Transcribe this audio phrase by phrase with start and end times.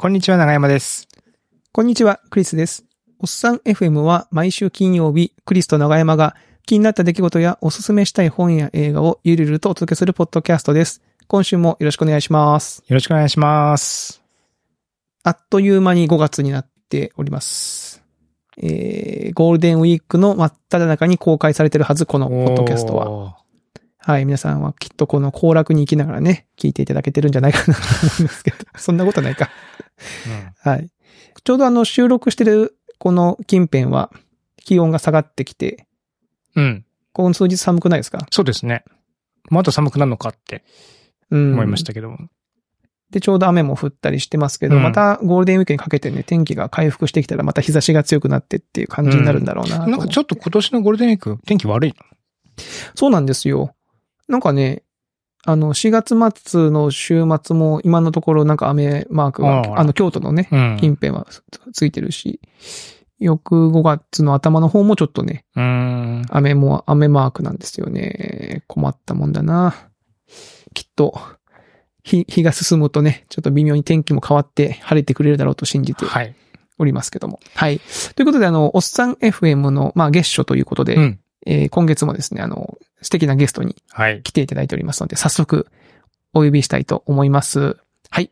[0.00, 1.08] こんにちは、長山です。
[1.72, 2.84] こんにちは、クリスです。
[3.18, 6.36] おっさん FM は毎週金曜日、クリスと長山が
[6.66, 11.02] 気になった出来事やおすすめしたい本や映画をゆるゆるとお届けするポッドキャストです。
[11.26, 12.84] 今週もよろしくお願いします。
[12.86, 14.22] よろしくお願いします。
[15.24, 18.00] あっという間に5月になっております。
[18.56, 23.38] えー、ゴールデンウィークの真っ只中に公開されてるはず、このポッドキャストは。
[24.08, 24.14] は。
[24.14, 27.78] はい、皆さんはきっとこの行楽に行きながらね、聞いていただけてるんじゃないかなと思
[28.20, 29.50] いますけど、 そんなことないか。
[30.62, 30.88] はい。
[31.44, 34.10] ちょうどあの収録してるこの近辺は
[34.56, 35.86] 気温が下がってきて、
[36.56, 36.64] うん。
[36.64, 36.84] うん。
[37.12, 38.26] この数日寒くないですか？
[38.30, 38.84] そうですね。
[39.50, 40.64] まだ寒くなるのかって
[41.30, 41.52] うん。
[41.54, 42.18] 思いましたけども。
[43.10, 51.94] で、ちょうど雨も降ったりしてますけど、うんまたゴールデンウィークにかけてね、天気が回復してきたらまた日差しが強くなってっていう感じになるんだろうなと、なんかちょっと今年のゴールデンウィーク、天気悪い
[52.94, 53.74] そうなんですよ。
[54.28, 54.82] なんかね、
[55.44, 61.26] あの、4月末の週末も今のところなんか雨マークが、あらあの、京都のね、の近辺は
[61.72, 62.40] ついてるし、
[63.18, 65.64] 翌5月の頭の方もちょっとね、うん。
[65.64, 65.66] う
[66.20, 66.22] ん。
[66.30, 68.62] 雨も、雨マークなんですよね。
[68.66, 69.74] 困ったもんだな。
[70.74, 71.18] きっと、
[72.04, 76.34] 日、日が進むとね、ちょっと微妙に天気も変わって晴れてくれるだろうと信じてはい。
[76.78, 77.40] おりますけども。
[77.54, 77.80] はい。
[78.14, 81.20] ということで、あの、おっさん FM の、まあ、月初ということで、うん。
[81.46, 84.22] えー今月もですね、あの、素敵なゲストにはい。
[84.22, 85.66] 来ていただいておりますので、早速、
[86.34, 87.76] お呼びしたいと思います。
[88.10, 88.30] はい。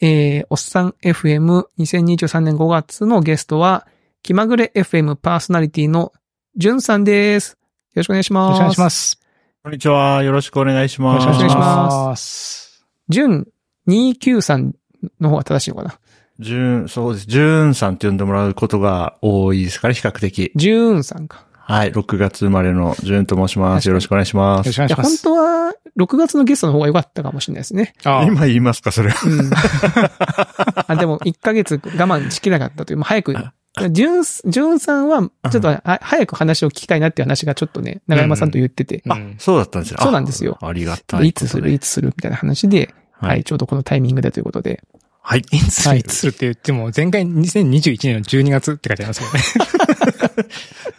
[0.00, 3.86] えー、おっさん FM2023 年5月のゲストは、
[4.22, 6.12] 気まぐれ FM パーソナリティの
[6.56, 7.52] じゅんさんです。
[7.94, 8.54] よろしくお願いしよろます。
[8.54, 9.20] しくお願いします。
[9.62, 10.22] こんにちは。
[10.22, 11.24] よろしくお願いします。
[11.24, 12.86] よろしくお願いします。
[13.08, 13.48] じゅん
[13.88, 14.72] 293
[15.20, 15.98] の方が正しいのかな？
[16.38, 17.26] ジュン、そうです。
[17.26, 20.50] ジュンさんって呼んでもらうことが多いですから、比較的。
[20.56, 21.46] じゅんさんか。
[21.64, 21.92] はい。
[21.92, 23.88] 6月生まれのジュンと申します。
[23.88, 24.66] よろしくお願いします。
[24.66, 25.22] よろしくお願いしまいや、本す。
[25.22, 27.94] 当は、6月のゲストの方が良かったかもしれないですね。
[28.04, 29.16] あ今言いますか、それは。
[29.28, 29.50] うん。
[30.88, 33.36] あでも、1ヶ月我慢しきれなかったという、もう早く、
[33.90, 39.98] じゅん、じゅんさんは、ちょっとあ早く話を聞きたいなっていう話がちょっとね、長山さんと言ってて、うんあ、そうだったんですね。
[40.02, 44.82] そうなんですよあありがたいいつする、いつするみたいな話で、ははいい、ちょうどこのタイミングでということで。
[45.24, 45.38] はい。
[45.38, 50.42] いつ、いつするって言っても、前回2021年の12月って書いてありますよね。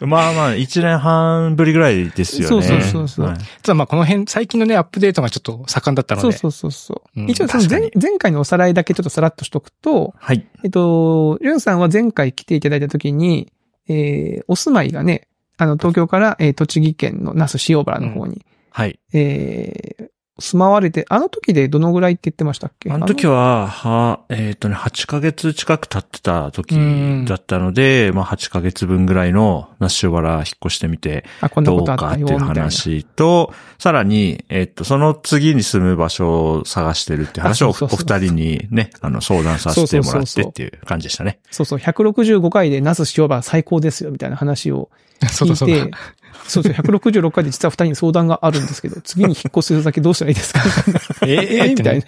[0.00, 2.46] まあまあ、1年半ぶりぐらいですよね。
[2.48, 6.32] そうそうそうそうはいただまあこの辺、最近のね、アップデートがちょっと盛んだったので。
[6.32, 7.20] そうそうそうそう。
[7.20, 10.46] うん一応その前前回のおさらいだけちょっとさらっとしとくと、はい。
[10.64, 13.52] えっと、りゅんさんは前回来ていただいた時に、
[13.88, 18.98] えー、お住まいがね、あの、東京から、えー栃木県の那須塩原の方に、はい。
[19.12, 20.08] えー、
[20.38, 22.90] 住まわれて、あの時でどのぐらいって言ってましたっけ？
[22.90, 31.24] あの時は、は、えっ、とね、8ヶ月近く経ってた時うんだったので、まあ8ヶ月分ぐらいの那須塩原引っ越してみて、
[31.62, 32.38] どうかっていう。
[32.54, 41.38] 話と、さらに、えっと、その次に住む場所を探してるっていう話をお二人にね、あの、相談させてもらってっていう感じでしたね。
[41.50, 44.90] そうそう、165回で那須塩原最高ですよ、みたいな話を
[45.30, 45.98] そうだそう聞いてだ。
[46.46, 50.60] そうそう、166回で実は二人に相談があるんですけど、次に引っ越す先どうしたらいいですか？
[51.26, 51.68] ええ？
[51.74, 52.04] みたいね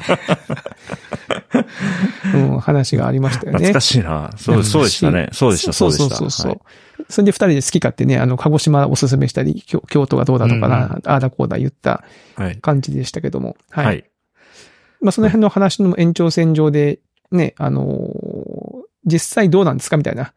[2.35, 3.59] な、うん、話がありましたよね。
[3.59, 4.31] 懐かしいな。
[4.37, 5.29] そう、そうでしたね。
[5.33, 6.17] そうでした、そうでした。
[6.17, 6.51] そうそうそう。
[6.51, 6.61] はい
[7.11, 12.03] それで二人で好き勝手ね、あの、鹿児島おすすめしたり、京京都がどうだとかな、うんああだこうだ言った
[12.37, 12.57] はい。
[12.57, 13.57] 感じでしたけども。
[13.71, 13.87] はい。
[13.87, 14.05] はい。
[15.03, 16.99] まあ、その辺の話の延長線上で、
[17.31, 19.99] ね、あのー実際どうなんですか？
[19.99, 20.33] みたいな。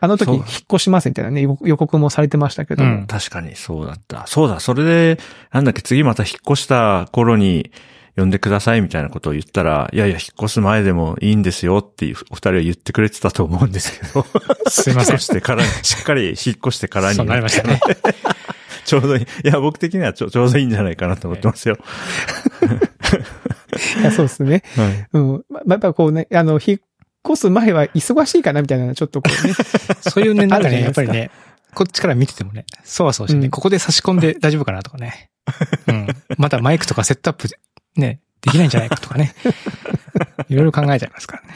[0.00, 2.90] あの時引っ越しますみたいなね、予告もされてましたけども。
[2.90, 4.26] うん確かにそうだった。
[4.26, 5.18] そうだ、それで、
[5.52, 7.70] なんだっけ、次また引っ越した頃に
[8.16, 14.26] 呼んでくださいみたいなことを言ったら、いやいや、引っ越す前でもいいんですよっていうお二人は言ってくれてたと思うんですけど。
[14.68, 17.80] すいません引っ越してから、 しっかり引っ越してからにそうなりましたね。
[18.84, 19.22] ちょうどいい。
[19.22, 21.78] いや、僕的にはちょちょうどいいんじゃないかなと思ってますよ。
[24.00, 24.62] いやそうですね。
[24.76, 25.08] はい。
[25.12, 25.44] うん。
[25.48, 26.80] まあ、やっぱこうね、あの、引っ
[27.26, 29.54] 越す前は忙しいかなみたいな、ちょっとこうね。
[30.00, 31.30] そういうね、なんかね、やっぱりね、
[31.74, 35.30] こっちから見ててもね、そわそわしてね、うんここで差し込んで大丈夫かなとかね。
[35.86, 36.06] うん。
[36.38, 37.48] まだマイクとかセットアップ、
[37.96, 39.34] ね、できないんじゃないかとかね。
[40.48, 41.48] いろいろ考えちゃいますからね。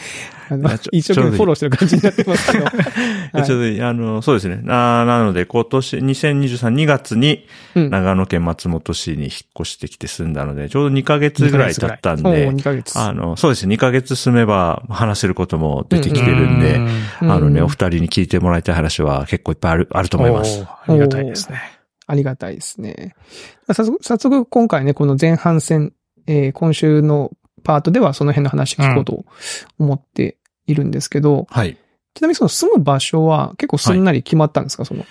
[0.51, 2.65] あの一生懸命フォローしてる感じになってますけど。
[3.33, 3.83] はいちょうどいい。
[3.83, 4.61] あの、そうですね。
[4.63, 9.31] な、なので、今年、2023、2月に、うん長野県松本市に引っ
[9.61, 12.99] 越してきて住んだので、ちょうど2ヶ月ぐらい経ったんおでー、2ヶ月。
[12.99, 13.75] あの、そうですね。
[13.75, 16.77] 2ヶ月住めば話せることも出てきてるんで、
[17.23, 20.65] うんあのね、お二人に聞いてもらいたい話は結構いっぱいある、あると思います。
[20.65, 21.61] ありがたいですね。
[22.07, 23.15] ありがたいですね。
[23.67, 25.93] まあ早速、早速今回ね、この前半戦、
[26.27, 27.31] えー今週の
[27.65, 29.25] パートではその辺の話聞こうと
[29.79, 31.77] 思っているんですけど、はい。
[32.15, 35.05] ちなみにその住む場所は結構すんなり決まったんですか、その。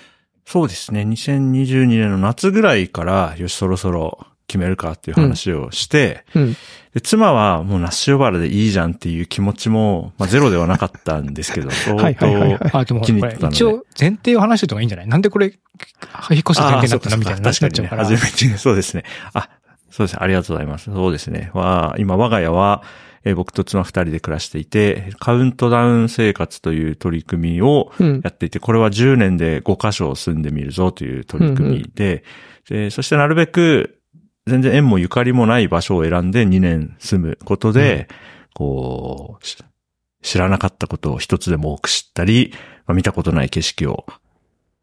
[0.46, 1.02] そうですね。
[1.02, 6.56] 2022年の夏ぐらいから、よし、そろそろ決めるかっていう話をして、うん。
[6.94, 15.08] で妻はもうナッシュ呼ばれでいいじゃんっていう気持ちも、まあゼロではなかったんですけど、相 はいはいはいはい当、気に入ってたので一応前提を話しておいた方がいいんじゃない？
[15.08, 17.18] なんでこれ、引っ越した前提になったの？
[17.18, 18.04] みたいなあーそうかなっちゃうから。
[18.04, 19.04] 確かにね初めて、そうですね。
[19.34, 19.50] あ、
[19.94, 20.20] そうですね。
[20.22, 20.92] ありがとうございます。
[20.92, 21.52] そうですね。
[21.54, 22.82] は、今我が家は、
[23.24, 28.22] えー僕と妻二人で暮らしていて、カウントダウン生活という取り組みをうん。
[28.24, 32.24] やっていて、これは10年で5箇所住んでみるぞという取り組みで、
[32.68, 34.00] でそしてなるべく
[34.48, 38.08] 全然縁もゆかりもない場所を選んで2年住むことで、
[38.56, 39.58] こう、し
[40.24, 42.52] 知らなかったことを一つでも多く知ったり、
[42.88, 44.06] まあ見たことない景色を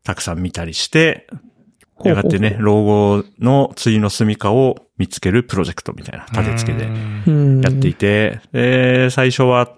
[0.05, 1.27] たくさん見たりして、
[2.05, 6.85] やがてね、老後の次の住処を見つけるプロジェクトみたいな立て付けで。
[7.63, 9.71] やっていて、で、最初は、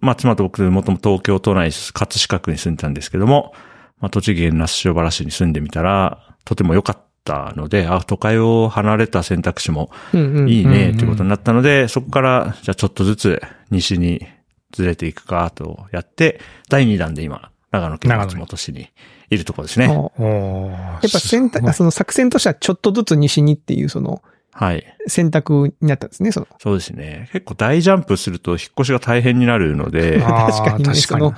[0.00, 3.52] まあ、妻と僕、もともと東京都内、葛飾区に住んでたんですけども、
[4.00, 9.90] まあ、栃木県那須塩原市に住んでみたら、とても良かったので、あ、都会を離れた選択肢も。
[10.12, 14.26] いいね、うんということになったので、そこから、じゃあちょっとずつ西に
[14.72, 18.88] ずれていくか、とやって、第2弾で今、長野県松本市に
[19.30, 19.86] いるところですね。
[19.86, 24.22] やっぱ選択、その作戦としてはちょっとずつ西にっていうその
[24.58, 24.84] はい。
[25.06, 26.48] 選択になったんですね、その。
[26.60, 27.28] そうですね。
[27.32, 31.32] 結構大ジャンプすると引っ越しが大変になるので、 確かにね、確かに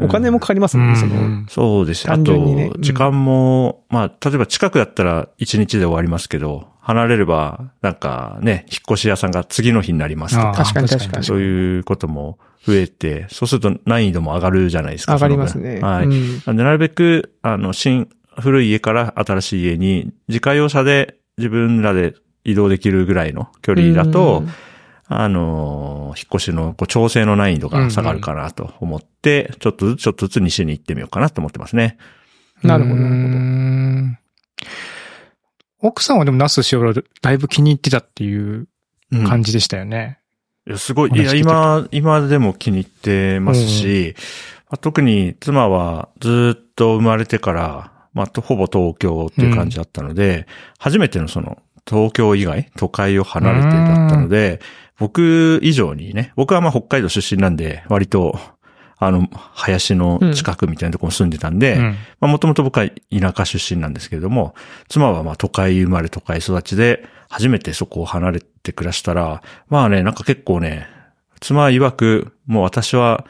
[0.00, 1.16] お金もかかりますもんね、その。
[1.16, 2.12] うんそうですね。
[2.12, 15.14] あと、時間も、まあ、例えば近くだったら1日で終わりますけど、離れれば、なんかね、引っ越し屋さんが次の日になりますとか、確かに確かにそういうことも増えて、そうすると難易度も上がるじゃないですか。
[15.14, 15.80] 上がりますね。
[15.80, 16.06] はい。
[16.06, 18.08] うんなんで、なるべく、あの、新、
[18.38, 22.14] 古い家から新しい家に、自家用車で自分らで
[22.44, 24.44] 移動できるぐらいの距離だと、
[25.08, 31.98] あのー引っ越しのこう調整の難易度が下がるかなと思って、ちょっとずつちょっとずつ西に行ってみようかなと思ってますね。
[32.62, 34.68] なるほど、なるほど。
[35.82, 35.88] ど。
[35.88, 38.66] 奥さんはでもナス塩原だいぶ気に入ってたっていう
[39.12, 40.18] うん感じでしたよね。
[40.66, 41.10] いやすごい。
[41.12, 44.14] いや、今、今でも気に入ってますし、
[44.68, 50.46] まあ特に妻はずっと生まれてから、まあ、とほぼ東京っていう感じだったので、
[50.78, 54.60] 初めてのその、東京以外、都会を離れてだったので、
[54.98, 58.38] 僕以上にね、僕はまあ北海道出身なんで、割と、
[59.00, 64.54] あの、林の近くみたいなところに住んでたんで、うんまあもともと僕は田舎出身なんですけれども、
[64.88, 70.88] 妻はまあ都会生まれ都会育ちで、初めてそこを離れて暮らしたら、まあね、なんか結構ね、
[71.40, 73.24] 妻曰く、もう私は、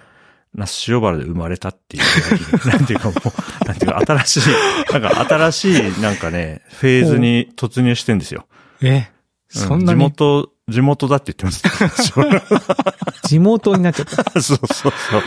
[0.54, 2.02] 那須塩原で生まれたっていう、
[2.66, 8.46] なんていうかもう、なんていうか新しい、なんか新しい、なんかね、フェーズに突入してんですよ。
[8.80, 9.08] え、
[9.54, 9.98] うそんなに？
[9.98, 11.62] 地元、地元だって言ってます。
[13.26, 14.22] 地元になっちゃった。
[14.40, 15.22] そうそうそう、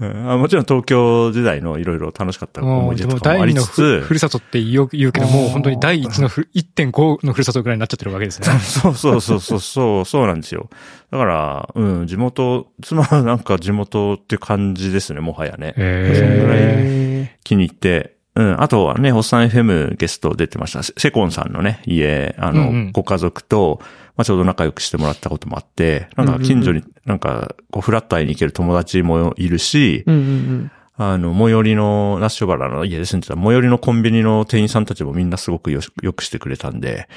[0.00, 0.36] うんあ。
[0.36, 8.46] もちろん東京時代のいろいろ楽しかった思い出とかもありつつふ、るさとって言う言うけど、もう本当に第一のふ1.5のふるさとぐらいになっちゃってるわけですね。
[8.60, 10.68] そうそうそうそう、そう、そうなんですよ。
[11.10, 15.74] だから、うん、地元、妻はなんか地元って感じですね、もはやね。
[15.76, 18.16] へへ気に入って。
[18.34, 18.62] うん。
[18.62, 20.82] あとはね、おっさん FM ゲスト出てました。
[20.82, 23.80] セセコンさんのね、家、あの、うんうんご家族と、
[24.22, 30.70] まあ、ちょうど仲良くしてもらったこともあって、なんか近所に、なんか、こう、フラット会いに行ける友達もいるし、ーうんうん。
[30.96, 37.08] あの、最寄りの、ナッシュバラの家で住んでた、最寄りのコンビニの店員さんたちもみんなすごくよしよくしてくれたんで、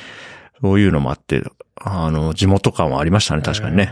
[0.62, 1.44] そういうのもあって、
[1.80, 3.92] あの、地元感はありましたね、確かにね。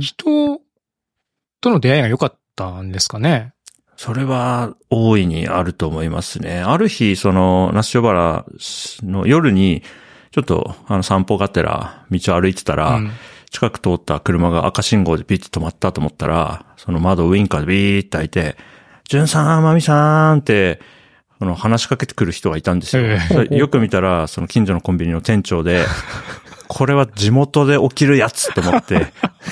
[0.00, 0.60] 人
[1.62, 3.54] との出会いが良かったんですかね？
[3.96, 6.60] それは大いにあると思いますね。
[6.60, 8.44] ある日、その、ナッシュバラ
[9.02, 9.82] の夜に、
[10.36, 13.10] ちょっと、あの、散歩がてら、道を歩いてたら、うん
[13.48, 18.56] 近く通った車が赤信号でピッと止まったと思ったら、その窓ウインカーでビーって開いて、
[19.08, 20.80] ジュンさん、マミさんって、
[21.38, 23.04] その話しかけてくる人がいたんですよ。
[23.50, 25.86] えよく見たら、その近所のコンビニの店長で、
[26.68, 29.06] これは地元で起きるやつと思って、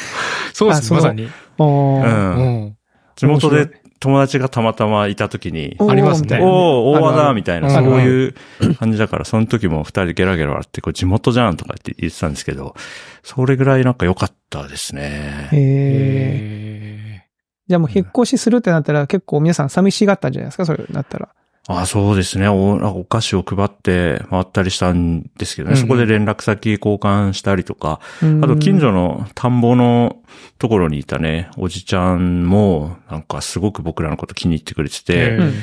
[0.52, 1.30] そうです、あそのまさに。
[1.58, 2.76] うんうん。
[3.16, 8.34] 地元面で友達がたまたまいた時に、ありますねおお大和だみたいな、そういう
[8.78, 12.74] 感じだから、その時も二人でゲラゲラ笑って、これ地元じゃんとかって言ってたんですけど、
[13.22, 15.48] それぐらいなんか良かったですね。
[15.52, 17.20] へえ。
[17.22, 17.28] へ
[17.66, 20.66] じゃあもう引っ越しするってなったら結構皆さん寂しがったんじゃないですか？
[20.66, 21.30] それだったら。
[21.66, 22.46] あそうですね。
[22.48, 22.72] お。
[22.98, 25.78] お菓子を配って回ったりしたんですけどね、うん。
[25.78, 30.16] うんそこで連絡先交換したりとか、ああと近所の田んぼの
[30.58, 35.54] ところにいたね、おじちゃんも、なんかすごく僕らのこと気に入ってくれてて、へうん。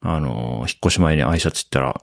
[0.00, 2.00] あの、引っ越し前に挨拶行ったら、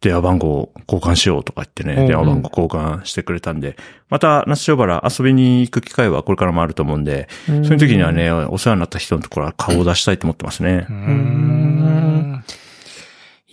[0.00, 2.00] 電話番号交換しようとか言ってね、うん。
[2.00, 3.76] うん電話番号交換してくれたんで、
[4.08, 10.86] また、那須塩原遊びに行く機会はこれからもあると思うんで、そうそういう時にはね、お世話になった人のところは顔を出したいと思ってますね。
[10.88, 10.92] う。
[10.92, 12.44] ん。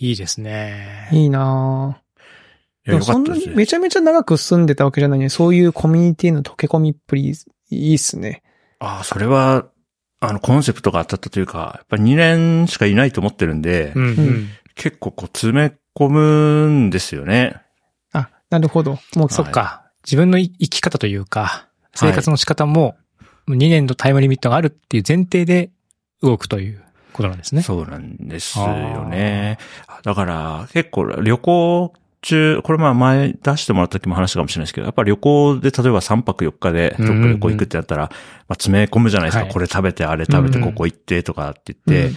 [0.04, 1.08] いいですね。
[1.12, 1.98] いいな
[2.86, 3.34] いや、そんな。
[3.34, 7.34] にめちゃめちゃ長く住んでたわけじゃないのに、そういうコミュニティの溶け込みっぷり、
[7.70, 8.42] いいっすね。
[8.80, 9.66] ああ、それは、
[10.20, 14.48] あの、コンセプトが当たったというか、やっぱ2年しかいないと思ってるんで、うんうん。
[14.74, 17.56] 結構こう詰め込むんですよね。
[18.12, 18.98] あ、なるほど。
[19.16, 19.90] もう、そっか。
[20.04, 22.96] 自分の生き方というか、生活の仕方も、
[23.48, 25.70] 2年のタイムリミットがあるっていう前提で
[26.20, 26.83] 動くという
[27.14, 27.62] ことなんですね。
[27.62, 29.58] そうなんですよね。
[30.02, 31.92] だから、結構旅行
[32.22, 39.44] 中、これまあ前出してもらった時も話したかもしれないですけど、やっぱ旅行で例えば3泊4日でどっか旅行行くってやったら、まあ詰め込むじゃないですか。
[39.44, 42.16] はいこれ食べて、あれ食べて、ここ行ってとかって言って、うん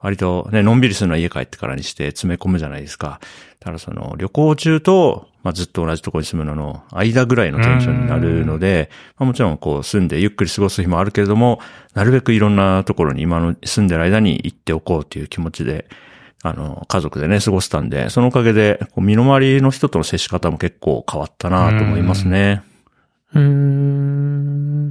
[0.00, 3.20] 割とね、のんびりするのは家帰ってからにして詰め込むじゃないですか。
[3.60, 11.60] だからその旅行中と、まあずっと同じところに住むのの間ぐらいのテンションになるので、まあもちろんこう住んでゆっくり過ごす日もあるけれども、
[11.94, 15.86] なるべくいろんなところに今の住んでる間に行っておこうという気持ちで、
[16.42, 22.62] あの、家族でね、過ごせたんで、そのおかげで、身の回りの人との接し方も結構変わったなと思いますね。
[23.34, 24.90] うーん。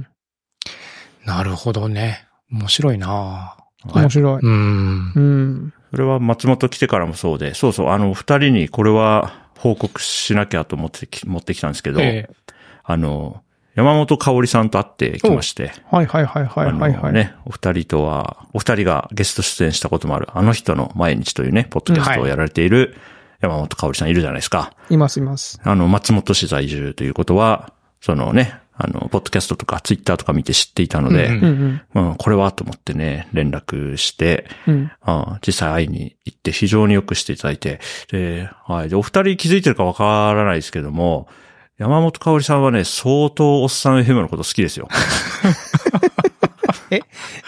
[1.24, 2.26] なるほどね。
[2.50, 3.56] 面白いなは
[3.96, 4.42] い面白い。
[4.42, 5.12] うん。
[5.14, 5.72] うん。
[5.90, 12.34] それは松本来てからもそうで、そうそう、あの、二人にこれは報告しなきゃと思ってき持ってきたんですけど、ええ
[12.82, 13.42] あの、
[13.74, 17.12] 山本香織さんと会ってきまして、はいはいはいはいはいはい。
[17.12, 22.96] ね、お二人とは、お二人がゲスト出演したこともある、あの人の毎日というね、ポッドキャストをやられている
[23.40, 24.72] 山本香織さんいるじゃないですか。
[24.88, 25.60] いますいます。
[25.62, 32.08] あの、松本市在住ということは、そのね、あの、ポッドキャストとかツイッターとか見て知っていたので、うんうんうん。
[32.08, 34.90] うん、これはと思ってね、連絡して、うん。
[35.02, 38.88] あ実際会いに行って非常によくしていただいて、で、はい。
[38.88, 41.28] で、お二人気づいてるかわからないですけども、
[41.76, 44.88] 山本香織さんはね、相当おっさん FM のこと好きですよ。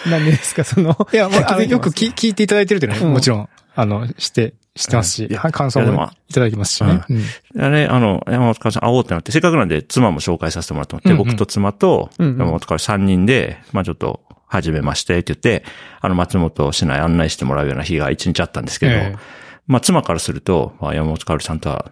[0.06, 0.96] なんでですか、その。
[1.12, 5.52] いや、もう、あの、よくき聞聞いていただいてるというのは、うんもちろん、あの、して、知ってますし、いやはい。
[5.52, 6.84] 感想ももいただきますし。
[6.84, 7.02] ね。
[7.54, 7.62] うん。
[7.62, 11.26] あね、あの、山本香織さん会おうってなって、せっかくなんで妻も紹介させてもらってもらって、うんうん。
[11.26, 12.38] 僕と妻とうんうん。
[12.38, 15.64] 山本香織3人で、まあちょっと、はじめましてって言って、
[16.00, 19.16] あの、松本市内案内してもらうような日が一日あったんですけど、ええ。
[19.66, 21.90] まあ、妻からすると、まあ、山本香織さんとは、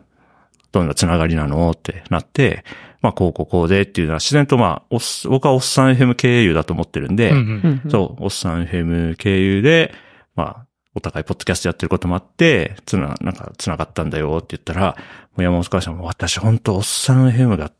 [0.70, 2.64] どんなつながりなのってなって、
[3.00, 7.44] まあ、こうこうこうでっていうのは自然とまあ、おっ僕はおっさん FM 経由だと思ってるんで、うんうん。
[7.44, 7.90] うんうん。
[7.90, 9.94] そう、おっさん FM 経由で、
[10.36, 14.96] まあ、お互いポッドキャストやってることもあって、つな、なんか、つながったんだよって言ったら、も
[15.38, 17.70] う山本香織さんも私本当おっさん FM が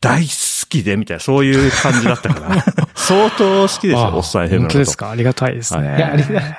[0.00, 4.60] 大好きで、みたいな、そういう感じだったから、 相当好きですよ、あおっさん FM のこと。
[4.60, 5.10] 本当ですか？
[5.10, 5.88] ありがたいですね。
[5.88, 6.56] はいいや、ありがたい。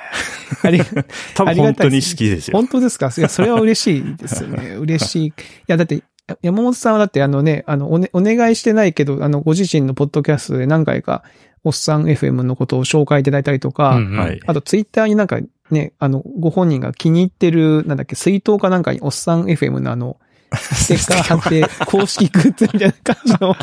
[0.64, 2.56] ありがたいです本当に好きですよ。
[2.58, 3.10] 本当ですか？
[3.16, 4.70] いや、それは嬉しいですよね。
[4.82, 5.28] 嬉しい。
[5.28, 5.32] い
[5.68, 6.02] や、だって、
[6.42, 11.22] 山本さんはだってあのね、あの、おね、お願いしてないけど、あの、ご自身のポッドキャストで何回か、
[11.62, 14.40] おっさん FM のことを紹介いただいたりとか、うんうんはい。
[14.46, 15.38] あとツイッターになんか
[15.74, 20.16] ね、あの、ご本人が気に入ってる、なんだっけ、水筒かなんかにおっさん FM のあの、
[20.54, 23.56] ステッカー貼って、公式グッズみたいな感じの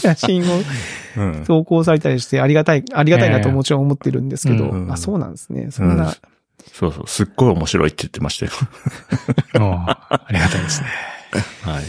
[0.00, 0.60] 写真を
[1.16, 1.44] うん。
[1.46, 5.68] 投稿されたりして、ありがたい、ありがたいなともちろん思ってるんですけど、うんうんあ、そうなんですね。
[5.70, 6.12] そんな、うん
[6.72, 8.52] そうそう、すっごい面白いって言ってましたよ。
[9.54, 10.88] ありがたいですね。
[11.62, 11.84] はい。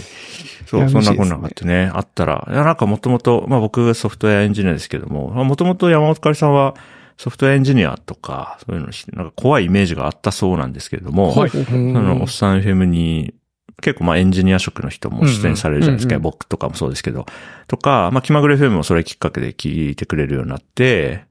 [0.66, 6.76] そ、いうやそんなこんながあってね、あったら、いや、なんかもともと、まあ僕ソフトウェアエンジニアですけども、もともと山本かりさんは
[7.18, 13.34] ソフトウェアエンジニアとか、そういうの、なんか怖いイメージがあったそうなんですけれども、はいその、おっさん FM に、
[13.82, 16.16] 結構まあエンジニア職の人も出演されるじゃないですか。
[16.16, 17.26] うんうん僕とかもそうですけど。
[17.68, 21.26] とか、まあ気まぐれ FM もそれきっかけで聞いてくれるようになって、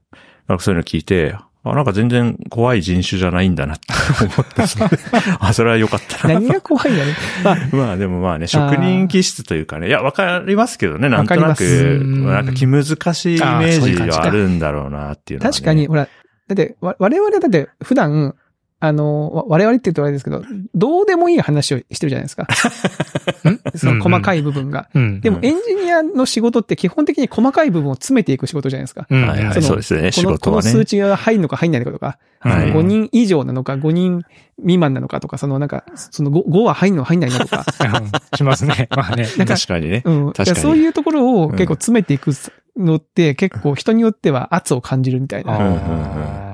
[0.47, 1.35] なんかそういうの聞いて、
[1.71, 3.85] あ、なんか全然怖い人種じゃないんだなって
[4.23, 4.63] 思った。
[5.39, 6.35] あ、それは良かったな。
[6.35, 7.13] 何が怖いんだね。
[7.43, 11.63] まあ、まあでもまあね、職人気質というかね、いや、わかりますけどね、なんとなく、
[12.03, 15.53] なんか気難しいイメあージがあるんだろうなっていうのは、ね。
[15.53, 15.87] 確かに、。
[15.87, 16.07] ほら、
[16.47, 18.35] だって、わ我々だって普段、
[18.79, 22.47] あの、わ我々って言うとあれですけど、どうでもいい話をしてるじゃないですか。
[23.75, 24.89] その細かい部分が。
[24.93, 25.21] うん。
[25.21, 29.07] でもエンジニアの仕事って基本的に細かい部分を詰めていく仕事じゃないですか。
[29.09, 30.61] うん、はいはい、そうですね、仕この、この。
[30.61, 34.23] 数値が入るのか入んないのかとか、はい5人以上なのか5人
[34.59, 37.83] 未満なのかとか、そのなんか、その 5, 5は入んの入んないのとか、う
[38.35, 38.87] んしますね。
[38.95, 39.25] まあね。
[39.25, 40.03] か確かにね。
[40.05, 40.25] うん。
[40.33, 42.31] 確かにそういうところを結構詰めていく
[42.77, 45.75] のって結構人によっては圧を感じるみたいな、うんうんう
[46.41, 46.44] ん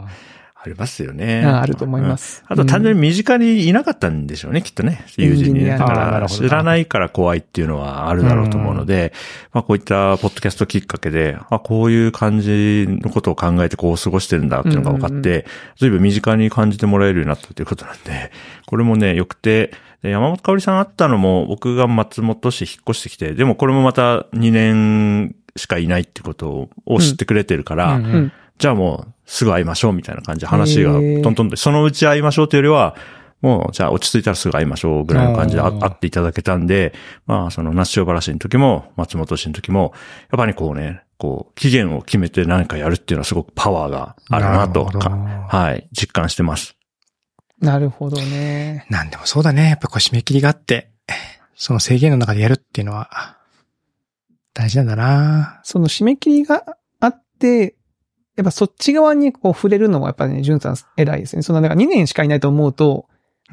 [0.61, 1.43] あありますよね。
[1.43, 2.43] ああると思います。
[2.47, 5.05] あと単純に、に身近にいなかったんでしょうね、きっとね。
[5.17, 5.71] 友人にね。
[5.71, 9.11] だから、知らないから怖いっていうのはあるだろうと思うので、
[9.53, 15.45] まあこういったポッドキャストきっかけで、あ、こういう感じのことを考えてこう過ごしてるんだっていうのが分かうんうんって、
[15.77, 18.31] 随分身近に感じてもらえるようになったということなんで、
[18.67, 19.71] これもね、良くて、
[20.03, 28.31] で山本香織さん会ったのも僕が松本市引っ越してきて、でもこれもまた2年しかいないってことを知ってくれてるから、うんうん。
[28.61, 30.99] じゃあもうすぐ会いましょうみたいな感じで話がト
[31.31, 32.95] ントンと、そのうち会いましょうというよりは、
[33.41, 36.93] もう、じゃあ落ち着いたらすぐ会いましょうぐらいの感じで会っていただけたんで、
[37.25, 39.93] まあ、その、那須塩原市の時も、松本市の時も、
[40.31, 46.75] やっぱりこうね、こう、期限を決めて何かやるっていうのはすごくパワーがあるなと、かはい、実感してます。
[47.59, 48.85] なるほどね。
[48.89, 49.69] なんでもそうだね。
[49.69, 50.91] やっぱこう締め切りがあって、
[51.55, 53.37] その制限の中でやるっていうのは、
[54.53, 57.75] 大事なんだなその締め切りがあって、
[58.41, 61.43] やっぱそっち側にこう触れるのもやっぱね、ジュンさん偉いですね。
[61.43, 63.05] そのなんか2年しかいないと思うと、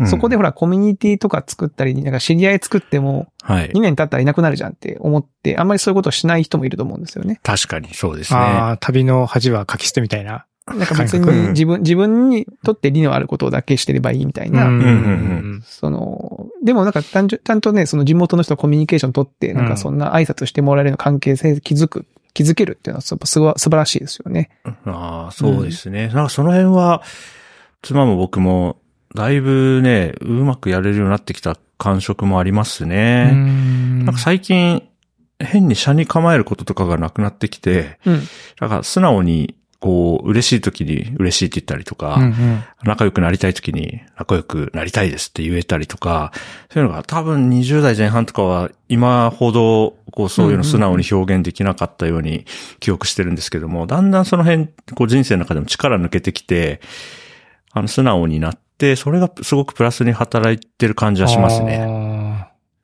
[0.07, 3.81] そこでほらコミュニティとか作ったり、なんか知り合い作ってもはい2。
[3.81, 7.41] 年経ったらいなくなるじゃんって思って、あんまりそういうことをしない人もいると思うんですよね。
[7.43, 8.39] 確かにそうですね。
[8.39, 10.47] ああ、旅の恥は書き捨てみたいな。
[10.67, 14.67] なんか別に自分、自分にとって利のあることだけしてればいいみたいな。
[14.67, 22.07] んうんその、でもなんか単純、ちゃんとね、その地元の人とコミュニケーション取って、なんかそんな挨拶してもらえるような関係性築く、
[22.45, 24.51] 築けるっていうのはすご素晴らしいですよね。
[24.85, 26.09] ああ、そうですね。
[26.09, 27.03] なんかその辺は、
[27.83, 28.81] 妻も僕も、
[29.15, 33.33] だいぶね、うまくやれるようになってきた感触もありますね。
[33.33, 34.83] んなんか最近、
[35.41, 38.23] 変に車に構えることとかがなくなってきて、うん。
[38.61, 46.33] なんか素直に、こう、嬉しい時に嬉しいって言ったりとか、うんうん仲良くなりたい時に仲良くなりたいですって言えたりとか、
[46.73, 52.47] そういうのが多分20代前半とかは今ほどこうそういうの素直に表現できなかったように
[52.79, 56.81] 記憶してるんですけども、だんだんその辺、こう人生の中でも力抜けてきて、
[57.73, 62.08] あの素直になって、それがすごくプラスに働いてる感じはしますね。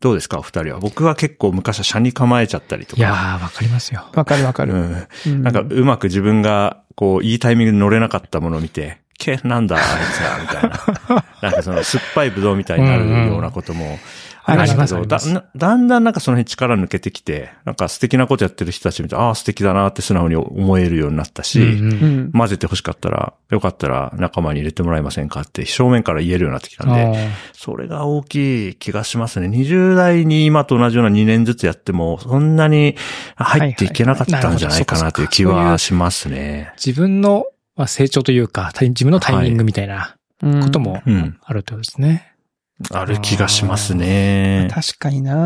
[0.05, 0.09] ね。
[0.09, 0.81] どうですかお二人は？
[0.81, 3.17] 僕は結構昔は車に構えちゃったりといやか。
[3.41, 4.07] ー、わかりますよ。
[4.15, 4.73] わかるわかる。
[4.75, 5.07] うん。
[5.27, 11.25] うんなんか、うまく自分が、こう、いいタイミングで乗れなかったものを見て、け、なんだ、あいつは、みたいな。
[11.43, 13.99] なんかその、酸っぱいブドウみたいになるようなことも
[14.47, 22.33] ありますありだなだんだんなんかその辺力抜けてきて、なんか素敵なことやってる人たち見て、ああ、素敵だなって素直に思えるようになったし、うんうんうん。
[22.33, 29.49] 混ぜて欲しかったら、よかったら仲間に入れてもらえませんかって正面から言えるようになってきたんで、それが大きい気がしますね。
[29.49, 32.97] 20代に今と同じような2年ずつやっても、そんなに
[33.37, 36.73] 入っていけなかったんじゃないかなという気はしますね。
[36.77, 37.47] 自分の
[37.77, 41.39] まあ成長というか、自分のタイミングみたいなうんこともうん。
[41.43, 42.34] あるってことですね。
[42.93, 44.69] ある気がしますね。
[44.75, 45.37] 確かにな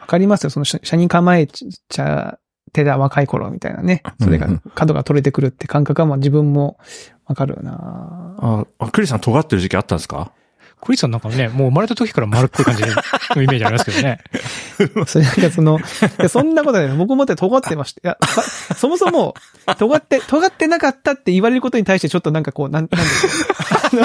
[0.00, 0.50] わかりますよ。
[0.50, 2.40] その車車に構えちゃっ
[2.72, 4.02] てた若い頃みたいなね。
[4.20, 6.78] それが角が取れてくるって感覚はまあ自分も
[7.26, 10.32] わかるよなあ、あクリさん尖ってる時期あったんですか？
[10.80, 12.88] クリスさんなんかね、もう生まれた時から丸っこい感じの
[13.42, 14.18] イメージありますけどね。
[15.06, 15.82] それなんかその、い
[16.18, 16.96] やそんなことない。
[16.96, 18.00] 僕もって尖ってました。
[18.08, 19.34] いや、さそもそも、
[19.76, 23.30] 尖って、尖ってなかったって言われることに対してちょっとなんかこう、なん、なんでしょう。
[23.92, 24.02] あの、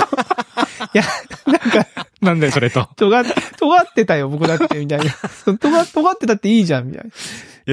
[0.93, 1.03] いや、
[1.47, 2.87] なんか、なんでそれと。
[2.97, 3.23] 尖っ、
[3.57, 5.05] 尖ってたよ、僕だって、みたいな。
[5.57, 7.09] 尖、尖ってたっていいじゃん、みたいな。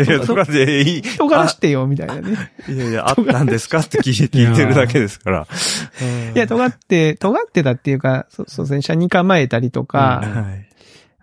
[0.02, 1.02] いやいや、尖っていい。
[1.02, 2.50] 尖らしてよ、みたいなね。
[2.68, 3.80] あいやいや、あったんですか？
[3.80, 5.46] って聞いて るだけですから。
[6.34, 10.68] いや、尖って、尖ってたっていうか、そうそうですね、車に構えたりとか、はい。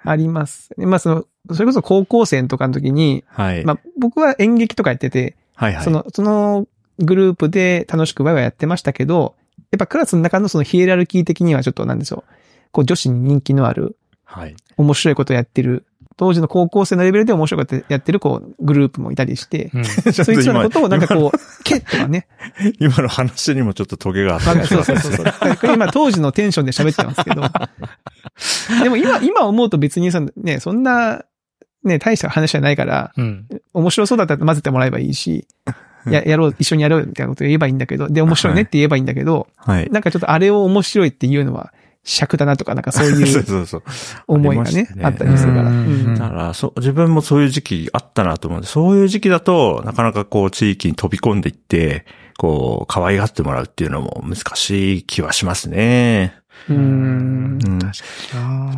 [0.06, 0.70] あります。
[0.78, 3.66] まあ、その、それこそ高校生とかの時に、はい。
[3.66, 5.84] まあ、僕は演劇とかやってて、はいはい。
[5.84, 6.68] その、その
[7.00, 9.36] グループで楽しくワイワイやってましたけど、
[9.72, 12.34] やっぱクラスの中のそのヒエラルキー的にはちょっとなんでしょう。
[12.72, 14.56] こう女子に人気のある、はい。
[14.78, 15.86] 面白いことをやってる、
[16.18, 19.86] 当時の高校生のレベルで面白いことやってるこうグループもいたりして、うん。
[20.14, 22.28] そいつらのことをなんかこう、ケッとかね。
[22.80, 25.26] 今の話にもちょっとトゲがあったわかるそうそうそうそう。
[25.74, 27.42] 今当時のテンションで喋ってますけど。
[28.84, 31.24] でも今、今思うと別にそのね、そんな、
[31.84, 33.48] ね、大した話じゃないから、うん。
[33.74, 35.48] 面白そうだったら混ぜてもらえばいいし、
[36.06, 39.90] や、やろう、一緒にやろうみたいなこと言えばいいんだけど、で、面白いねって言えばいいんだけど、はい。
[39.90, 43.84] なんかちょっとあれを面白いっていうのは尺だなとか、なんかそうい そううそうそう。
[44.28, 45.72] 思いがねね、あったりするから。
[45.72, 52.06] だから、そう、自分もそういう時期あったなと思うんで、そういう時期だと、なかなかこう、地域に飛び込んでいって、
[52.38, 56.34] こう、可愛がってもらうっていうのも難しい気はしますね。
[56.70, 56.78] うん。
[56.78, 57.80] うん。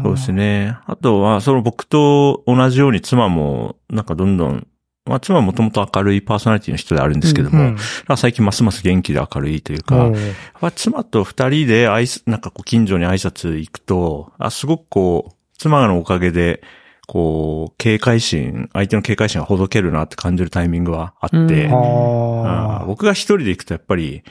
[0.03, 0.77] そうですね。
[0.86, 4.67] あとは、その僕と同じように妻も、なんかどんどん、
[5.05, 7.77] まあ妻はもともと明るいパーソナリティの人であるんですけども、うんなん。
[8.05, 16.61] か最近ますます元気で明るいというか、おーやっぱ妻と二人で挨拶、なんかこう近所に挨拶行くと、あ、すごくこう、妻のおかげで、
[17.07, 22.87] こう、警戒心、相手の警戒心がほどけるなって感じるタイミングはあって、うん。
[22.87, 24.23] 僕が一人で行くとやっぱり、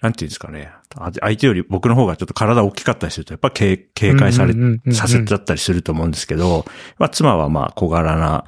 [0.00, 4.54] なんていうんですかね、あ相手より僕の方がちょっと体大きかったりすると、やっぱ警警戒され
[4.92, 6.64] させちゃったりすると思うんですけど、
[6.98, 8.44] まあ妻はまあ小柄な、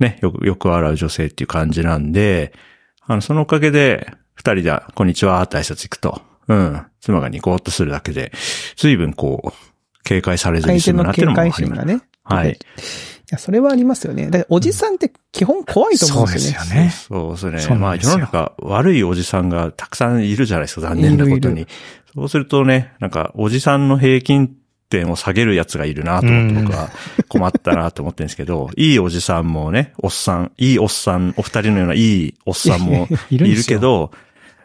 [0.00, 2.52] ね、よく、よく笑う女性っていう感じなんで、
[3.06, 8.32] あの、そのおかげで、二人で、こんにちはって挨拶行くと、うん、妻がニコッとするだけで、
[8.76, 11.62] 随分こう、警戒されずに済むなっていうのもあります。
[11.62, 12.00] 戒心がね。
[12.24, 12.52] はい。
[12.52, 12.56] い
[13.30, 14.26] や、それはありますよね。
[14.26, 16.90] だからおじさんって基本怖いと思うんですよね。
[16.90, 17.68] そうですよねそうですね。
[17.68, 21.54] そうまあ世の中悪いおじさんがたくさんいるじゃないですか、残念なことに。
[21.54, 21.66] いるい
[22.14, 24.56] そうするとね、なんかおじさんの平均
[24.90, 26.90] 点を下げるやつがいるなと思ってうん僕は
[27.28, 34.10] 困ったなと思ってるんですけど、 いいおじさんもね、おっさん、いいおっさん、お二人のようないいおっさんも いいるけど、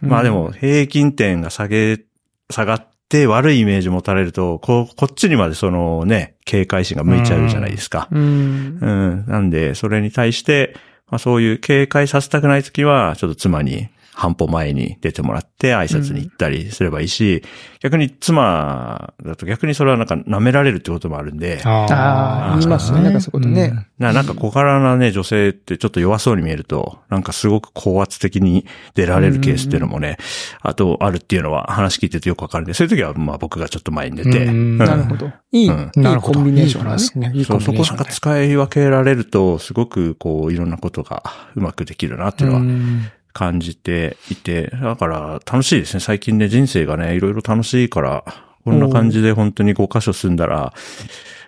[0.02, 2.02] まあでも平均点が下げ、
[2.50, 8.08] 下がって悪いイメージ持たれると、こう、こっちにまでそのね、警戒心が向いちゃうじゃないですか。
[8.12, 8.78] うん。
[8.82, 9.26] うん。
[9.28, 10.76] なんで、それに対して、
[11.10, 17.44] まあそういう警戒させたくないときは、ちょっと妻に半歩前に出てもらって挨拶に行ったりすればいいし、
[17.82, 23.02] 逆に妻だと逆にそれはなんか舐められるってこともあるんで、ああ、言いますね。
[23.02, 23.88] なんかそういうことね。
[24.00, 30.18] ななんか小柄なね、女性ってちょっと弱そうに見えると、なんかすごく高圧的に出られるケースっていうのもね、
[30.62, 34.78] あとあるっていうのは話聞いててよくわかるんで、そういう時はまあ僕がちょっと前に出て、うん。
[34.78, 35.30] なるほど。
[35.52, 35.92] いい、うん。
[35.94, 36.40] いないるほど。
[36.40, 36.96] コンビネーションだね。
[36.96, 37.32] いいですね。
[37.36, 38.14] いいそう、コンそこなんかビネーションね。
[38.14, 41.24] 使い分けられると、すごくこう、いろんなことが
[41.56, 46.00] うまくできるなっていうのはうん感じていて、だから楽しいですね。
[46.00, 48.24] 最近ね、人生がね、いろいろ楽しいから、
[48.64, 50.74] こんな感じで本当に5箇所住んだら、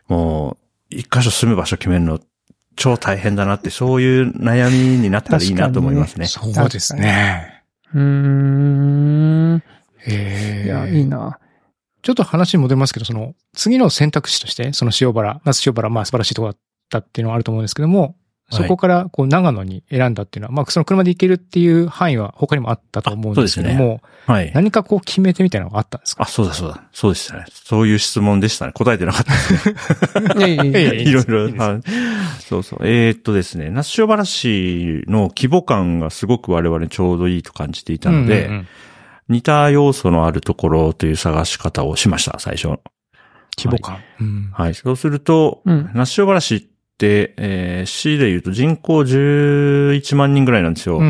[0.10, 0.58] も
[0.91, 2.19] う、1箇所住む場所決めるの
[2.76, 6.28] 超大変だなって、そういう悩みになったらいいなと思いますね。
[6.28, 7.63] そうですね。
[7.93, 9.63] うーん。
[10.00, 10.63] へえ。
[10.65, 11.39] いや、いいな。
[12.02, 18.17] ちょっと話戻りますけど、その、次の選択肢として、その塩原、那須塩原、まあ素晴らしいところだったっていうのはあると思うんですけども、
[18.49, 24.51] そこから、こう、長野に選んだっていうのは、まあ、その車で行けるっていう範囲は他にもあったと思うんですけども、はい。
[24.53, 26.23] 何かこう決めてみたいなのがあったんですか？
[26.23, 26.81] あ、そうだそうだ。
[26.93, 27.45] そうでしたね。
[27.49, 28.71] そういう質問でしたね。
[28.73, 29.65] 答えてなかったです
[30.21, 30.36] ね。
[30.55, 31.55] いやいやいや いろいろいい
[32.39, 32.79] そうそう。
[32.83, 38.67] えーっとですね、那須塩原市の規模感がすごく我々にちょうどいいと感じていたので、うんうんうん
[39.29, 42.79] 似た要素のあるところという探し方をしました、最初。
[43.57, 43.97] 規模感。
[44.21, 44.73] うんはい。
[44.73, 46.67] そうすると、うん那須塩原市って、
[47.05, 50.97] えー市で言うと人口11万人ぐらいなんですよ。
[50.97, 51.03] うん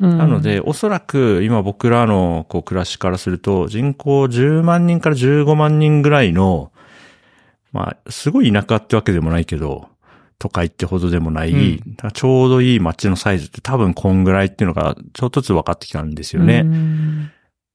[0.00, 0.08] うん。
[0.08, 6.72] うんなので、おそらく今僕らのこう暮らしからすると人口10万人から15万人ぐらいの、
[7.72, 9.88] まあ、すごい田舎ってわけでもないけど、
[10.38, 16.62] 都会ってほどでもない、うんちょうどいい街のサイズって多分こんぐらいっていうのがちょっとずつ分かってきたんですよね。
[16.64, 17.30] うん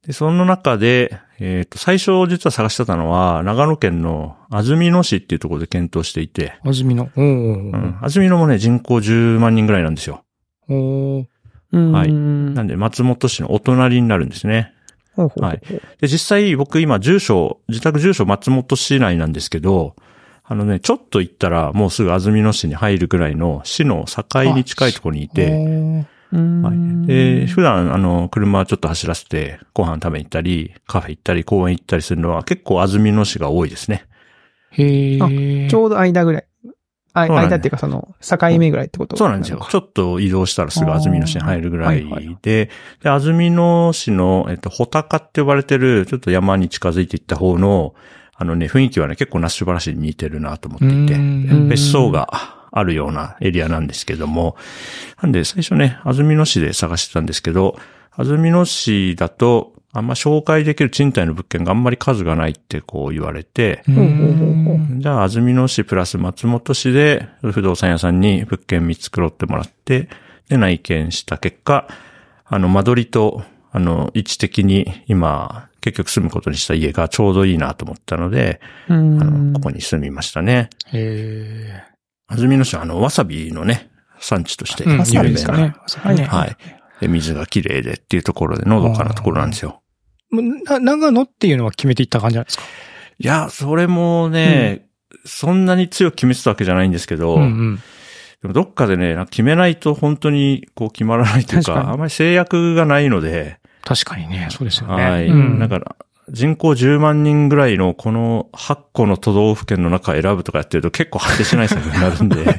[0.06, 7.10] で、その中で、えっ、と、最初実は探してたのは、長野県の安曇野市っていうところで検討していて、安曇野。
[7.16, 10.24] うん、安曇野もね、人口10万人ぐらいなんですよ。
[10.68, 11.26] おー。
[11.74, 11.92] うん。
[11.92, 12.10] はい。
[12.10, 14.74] うんなんで、松本市のお隣になるんですね。
[15.16, 15.50] ほうほうほう。
[15.50, 15.62] はい。
[16.00, 19.96] で、実際僕今住所、自宅住所松本市内なんですけど、
[20.44, 27.08] あのね、ちょっと行ったらもうすぐ安曇野市に入るぐらいの市の境に近いところにいて、はい。
[27.08, 34.06] で、普段、あの、車ちょっと走らせて、ご飯食べに行ったり、カフェ行ったり、公園行ったりするのは結構安曇野市が多いですね。
[34.72, 35.68] へえ。
[35.70, 36.46] ちょうど間ぐらい。
[37.14, 39.66] あそうなんだ間っていうかその、境目ぐらいってことそうなんですよ。
[39.70, 42.70] ちょっと移動したらすぐ安曇野市に入るぐらいあーはいはいで、
[43.04, 47.94] で、安曇野市の、えっと、穂高って呼ばれてる、ちょっと山に近づいていった方の、
[48.34, 54.56] あのね、雰囲気はね、結構ナッシュバラシに似てるなと思っていて、うん別荘があるようなエリアなんですけども、
[55.22, 57.78] なんで最初ね、安曇野市で探してたんですけど、
[58.16, 63.84] 安曇野市だと、あんま紹介できる賃貸の物件があんまり数がないってこう言われて、
[65.00, 70.08] じゃあ、安曇野市プラス松本市で、不動産屋さんに物件見繕ってもらって、
[70.48, 71.88] で、内見した結果、
[72.46, 80.70] あの、間取りと、あの、位置的に今、結局住むことにした家がちょうどいいなと思ったので、うあんの、ここに住みましたね。
[80.94, 81.84] へ
[82.32, 85.76] 安曇野市はあの、わさびのね、産地として有名な、ですかね。
[86.26, 86.58] はい。
[87.02, 89.82] で水が綺麗でっていうところで、のどかなところなんですよ。
[90.66, 92.64] な長野っていうのは決めていった感じなんですか？
[93.20, 94.88] いや、それもね、
[95.26, 97.76] そんなに強く決めてたわけじゃないんですけど、うんうん。
[98.42, 105.04] でもどっかでね、決めないと本当にこう決まらないというか、確かにあんまり制約がないので、確かにね、そうですよね。
[105.04, 105.28] はい。
[105.28, 105.96] うんだから、
[106.32, 112.58] 人口10万人ぐらいのこの8個の都道府県の中選ぶとかやってると結構果てしない作業になるんで、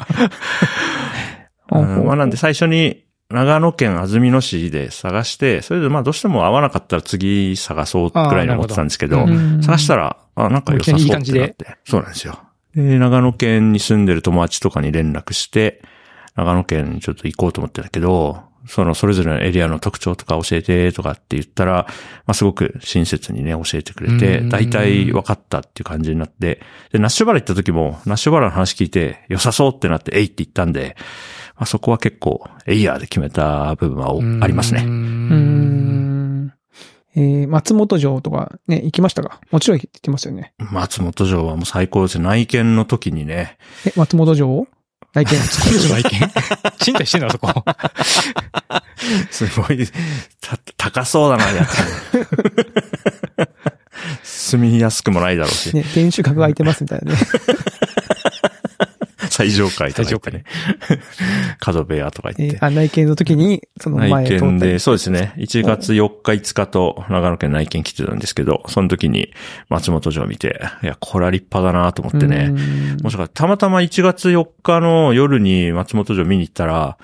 [1.69, 9.63] まあなんで最初に長野県安曇野市で探して、それでまあどうしても合わなかったら次探そうぐらいに思ってたんですけどあーなるほ、うん。
[9.63, 11.49] 探したら、あ、なんか良さそうってなっいい感じで。
[11.49, 11.77] て。
[11.85, 12.39] そうなんですよ。
[12.75, 15.83] で、長野県に住んでる友達とかに連絡して、
[16.37, 21.87] 長野県にちょっと行こうと思ってたけど、そのそれぞれのエリアの特徴とか教えてとかって言ったら、
[22.27, 26.61] まあすごく親切にね、教えてくれて、うん大体分かったっていう感じになって、
[26.93, 30.97] で、ナッシュバラ行った時も、ナッシュバラの話聞いて、良さそうってなって、えいって言ったんで、
[31.57, 34.85] まあそこは結構、エイヤーで決めた部分はおありますうね。
[34.85, 36.53] うんん。
[37.15, 39.41] えー、松本城とかね、行きましたか？
[39.51, 40.55] もちろん行ってますよね。
[40.59, 42.25] 松本城はもう最高ですね。
[42.25, 44.67] 内見の時にね、え、松本城
[45.15, 45.39] 内見。
[45.91, 46.11] 内見
[46.79, 47.53] 賃貸してんだ、そこ。
[49.31, 49.87] すごい、
[50.41, 51.77] た、高そうだな、やつ。
[54.57, 57.19] 住みやすくもないだろうし、ね、天守閣空いてますみたいなね。
[59.43, 60.45] 最上階とか言って最ね。
[61.59, 62.57] 角部屋とか言って。
[62.57, 65.33] えー案内見の時に、その前内通ったり見で、そうですね。
[65.37, 69.33] 1月4日5日と長野県内見来てたんですけど、その時に
[69.69, 72.51] 松本城を見て、いや、これは立派だなと思ってね。
[72.51, 76.99] うんもしかたまたま1月4日の夜に松本城見に行ったら、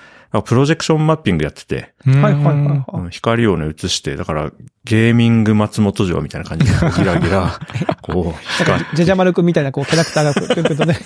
[0.45, 3.09] プロジェクションマッピングやってて、はいはいはい。
[3.09, 4.51] 光をね、映して、だから、
[4.83, 7.59] ゲーミング松本城みたいな感じで、ギラギラ、
[8.03, 10.99] こう、 光か、じゃじゃ丸くんみたいな、こう、キャラクターが、くるくるとね。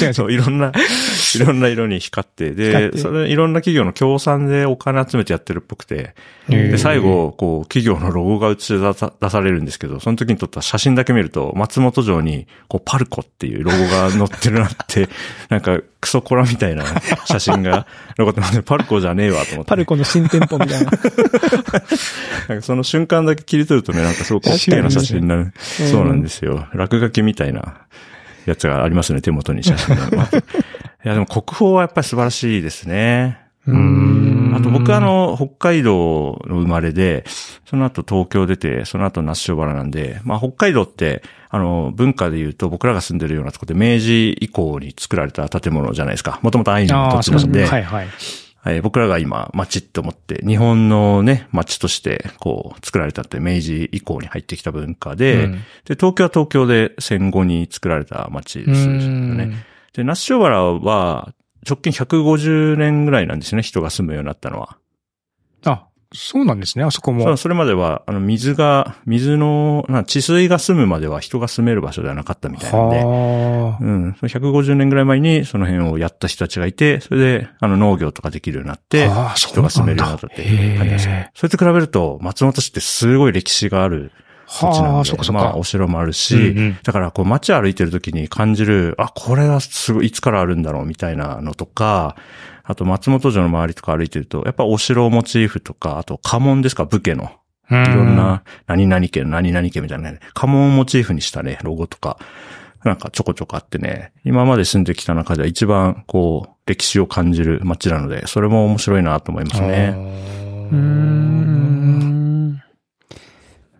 [0.00, 0.72] 違うそう、いろんな、
[1.34, 6.14] いろんな色に光って、で、それ、いろんな企業の協賛でお金集めてやってるっぽくて、
[6.48, 15.08] で、最後、こう、企業のロゴが映し出されるんですけど、その時に撮った写真だけ見ると、松本城に、こう、パルコっていうロゴが載ってるなって、
[15.50, 16.84] なんか、クソコラみたいな
[17.26, 17.86] 写真が
[18.18, 18.62] 残ってます。
[18.62, 19.68] パルコじゃねえわと思って。
[19.68, 20.90] パルコの新店舗みたいな。
[22.48, 25.52] なんかその瞬間だけ切り取るとね、なんかすごく OK な写真になる。
[25.58, 26.68] そうなんですよ。
[26.72, 27.80] 落書きみたいな
[28.48, 30.02] やつがありますね、手元に 写真が。
[30.04, 30.08] い
[31.04, 33.38] や、でも国宝はやっぱり素晴らしいですね。
[33.66, 37.24] ううんあと僕あの、北海道の生まれで、
[37.66, 46.40] その後東京出て、その後那須塩原なんで、まあ北海道って、あの、文化で言うと僕らが住んでるようなところで明治以降に作られた建物じゃないですか。
[46.42, 47.10] もともとアイヌの。
[47.10, 48.06] 土地なんで、はいはい。
[48.68, 55.52] はい、僕らが今、町って思って、日本のね、町として、こう、作られたって明治以降に入ってきた文化で、うん
[55.86, 59.64] で、東京は東京で戦後に作られた町ですよね。
[59.94, 61.32] で、那須塩原は、
[61.66, 64.76] 直近150年ぐらいなんですよね、人が住むようになったのは。
[65.64, 67.36] あ、そうなんですね、あそこもそう。
[67.36, 73.84] それまでは、あの、水が、水の、な治水が住むまでは人が住める場所ではなかったみたいなんで、はあ。
[73.84, 74.16] うん。
[74.18, 80.44] その150年ぐらい前にその辺をやった人たちがいて、それで、あの、農業とかできるようになって、人が住めるようになったって
[80.78, 81.30] 感じですね。
[81.34, 84.10] それと比べると、松本市ってすごい歴史がある
[84.48, 85.42] 土地なはあ、んで、そっかそっか。
[85.42, 92.16] まあ、お城もあるし、うんうんだから、こう、街歩いてる時に感じる、あ、これはすごい、いつからあるんだろうみたいなのとか、
[92.70, 97.30] あと、松本城の周りとか歩いてると、やっぱお城モチーフとか、あと、家紋ですか、武家の。
[97.70, 98.14] いいろん。
[98.14, 102.18] な、何々家の何々家みたいなね、家紋をモチーフにしたね、ロゴとか、
[102.84, 109.94] なんかちょこちょこあってね、今まで住んできた中では一番、こう、歴史を感じる街なので、それも面白いなと思いますね。
[110.70, 112.62] うーん。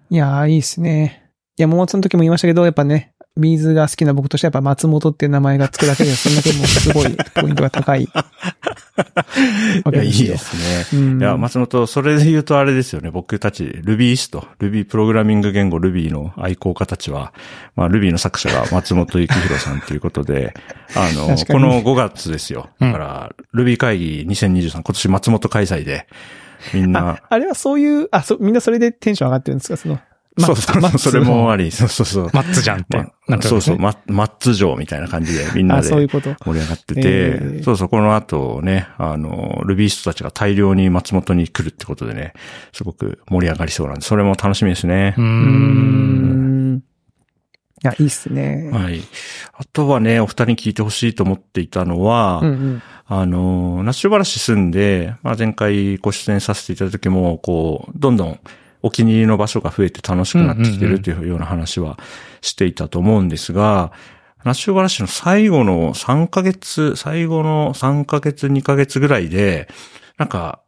[0.08, 1.30] いやー、いいっすね。
[1.58, 8.08] いや、桃松の時も言いましたけど、やっぱね、ビーズが好きな僕としてはやっぱ松本っていう名前がつくだけで、そんだけもうすごい ポイントが高い。
[8.12, 10.56] わいや、いいけです
[10.92, 11.00] ね。
[11.00, 13.10] うんいや、松本、それで言うとあれですよね。
[13.10, 17.32] 僕たち、Rubyist、Ruby プログラミング言語 Ruby の愛好家たちは、
[17.76, 20.54] まあ、Ruby の作者が松本幸宏さんということで、
[20.96, 22.68] あの、この5月ですよ。
[22.80, 26.06] だから、Ruby 会議2023、今年松本開催で、
[26.74, 29.76] みんなあ、あれはそういう、あ、そ、みんなそれでテンション上がってるんですか？
[29.76, 30.00] その、
[30.38, 32.30] そうそうそれもあり、そうそうそう。
[32.32, 36.34] マッツじゃんってまそうそう、ママッツ城みたいな感じでみんなあ、でそういうこと。
[36.44, 42.34] 盛り上がってて、えーそうそう、この後ね、あの、ルビーストたちが大量に松本に来るってことでね、
[42.72, 45.20] すごく盛り上がりそうなんで、それも楽しみですねう。。
[45.20, 46.78] うんん。
[46.78, 46.80] い
[47.82, 48.70] や、いいっすね。
[48.72, 49.02] はい。
[49.54, 52.82] あとはね、お二人に聞いてほしいと思っていたのは、うんうん。
[53.06, 58.40] あの、那須塩原市住んで、まあ、前回ご出演させていただいた時も、こう、どんどん
[58.82, 61.98] お気に入りの場所が増えて楽しくなってきてるというような話は
[62.40, 63.92] していたと思うんですが、
[64.44, 69.68] 那須塩原市の最後の3ヶ月、最後の3ヶ月、2ヶ月ぐらいで、
[70.16, 70.60] なんか、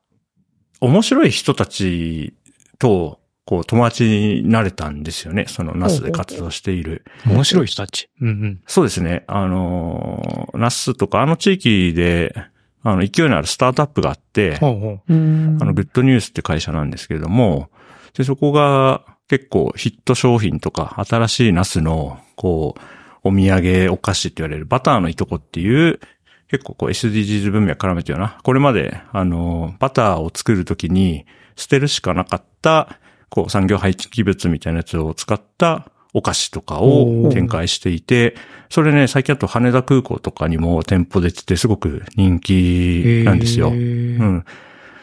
[0.80, 2.34] 面白い人たち
[2.78, 5.44] と、こう、友達になれたんですよね。
[5.48, 7.04] その、那須で活動している。
[7.26, 8.08] 面白い人たち。
[8.20, 8.60] うんうん。
[8.66, 9.24] そうですね。
[9.26, 12.34] あのー、那須とかあの地域で、
[12.82, 15.14] あの、勢いのあるスタートアップがあって、ほうほう。
[15.14, 15.58] うん。
[15.60, 17.70] あの、グッドニュースって会社なんですけれども、
[18.14, 22.80] で、そこが結構ヒット商品とか、新しいナスの、こう、
[23.22, 26.00] お土産お菓子って言われるバターのいとこっていう、
[26.48, 38.34] 結構こう SDGs 文脈絡めてるような、これまで、あの、バターを作るときに捨てるしかなかった、こう産業廃棄物みたいなやつを使ったお菓子とかを展開していて、
[38.68, 43.68] それね、最近だと羽田空港とかにも店舗出ててすごく人気なんですよ。
[43.68, 44.44] うん。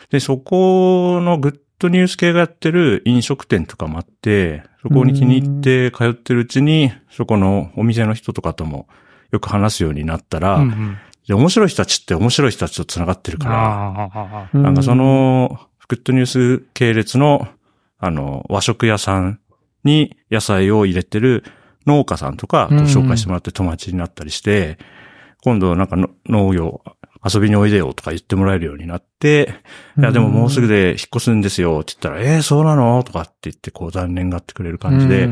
[0.10, 8.88] で、そこのグッドニュース系がやってる飲食店とかもあって、そこに気に入って通ってるうちに、そこのお店の人とかとも
[9.32, 10.98] よく話すようになったら、うんうん。
[11.28, 13.50] で面白い人たちって面白い人たちと繋がってるか
[14.54, 16.26] ら、なんかそ、の、グッドニュー
[16.60, 17.48] ス系列の、
[18.00, 19.40] あの、和食屋さん
[19.84, 21.44] に野菜を入れてる
[21.86, 24.78] 農家さんとかと紹介してもらって友達になったりして、
[25.44, 26.82] 今度なんかの農業
[27.34, 29.56] 遊びにおいでよとか言ってもらえるようになって、
[29.98, 33.04] いや、でももうすぐで引っ越すんですよって言ったら、えー、そうなの？
[33.04, 35.30] とかって言って、こう残念がってくれる感じで、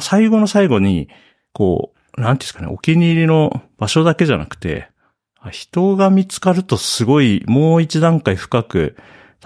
[0.00, 1.08] 最後の最後に、
[1.52, 4.88] こう、なんていうんですかね、お気に入りの場所だけじゃなくて、
[5.40, 8.96] あ人が見つかるとすごい、もう一段階深く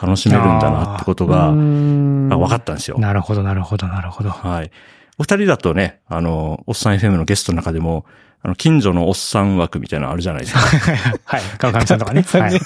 [0.01, 2.99] 楽しめるんだなってことが、分かったんですよ。
[2.99, 4.31] なるほど、なるほど、なるほど。
[4.31, 4.71] はい。
[5.19, 8.07] お二人だとね、あの、おっさん FM のゲストの中でも、
[8.43, 10.61] あの、近所のおっさん枠みたいなのあるじゃないですか。
[11.25, 11.43] はい。
[11.59, 12.23] 川上さんとかね。
[12.29, 12.61] はい。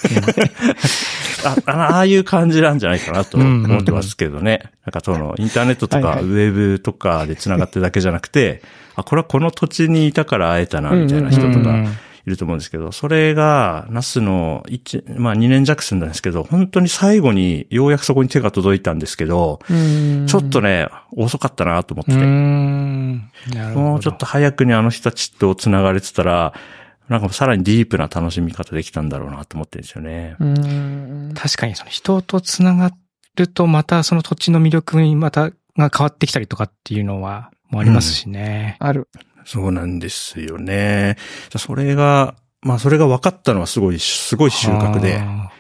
[1.44, 4.62] ああああいう感じなんじゃないかなと思ってますけどね。
[4.86, 8.62] なんかその、インターネットとか、はいはいウェブとかで繋がってるだけじゃなくて、
[8.94, 22.18] あ、これはこの土地にいたから会えたな、みたいな人とかうんいると思うんですけど、それが、ナスの一まあ2年弱住んだんですけど、本当に最後にようやくそこに手が届いたんですけど、うんちょっとね、遅かったなと思ってて。
[23.74, 26.54] もうちょっと早くにあの人たちと繋がれてたら、
[27.08, 30.36] なんかさらにディープな楽しみ方できたんだろうなと思ってるんですよね。
[30.38, 32.92] うん確かにその人と繋が
[33.36, 38.76] るとまたその土地の魅力にまたが変わってきたりとかっていうのはもありますしね。
[38.78, 39.08] ある。
[39.44, 41.16] そうなんですよね。
[41.56, 45.18] それが、まあそれが分かったのはすごい、すごい収穫で。
[45.18, 45.50] あ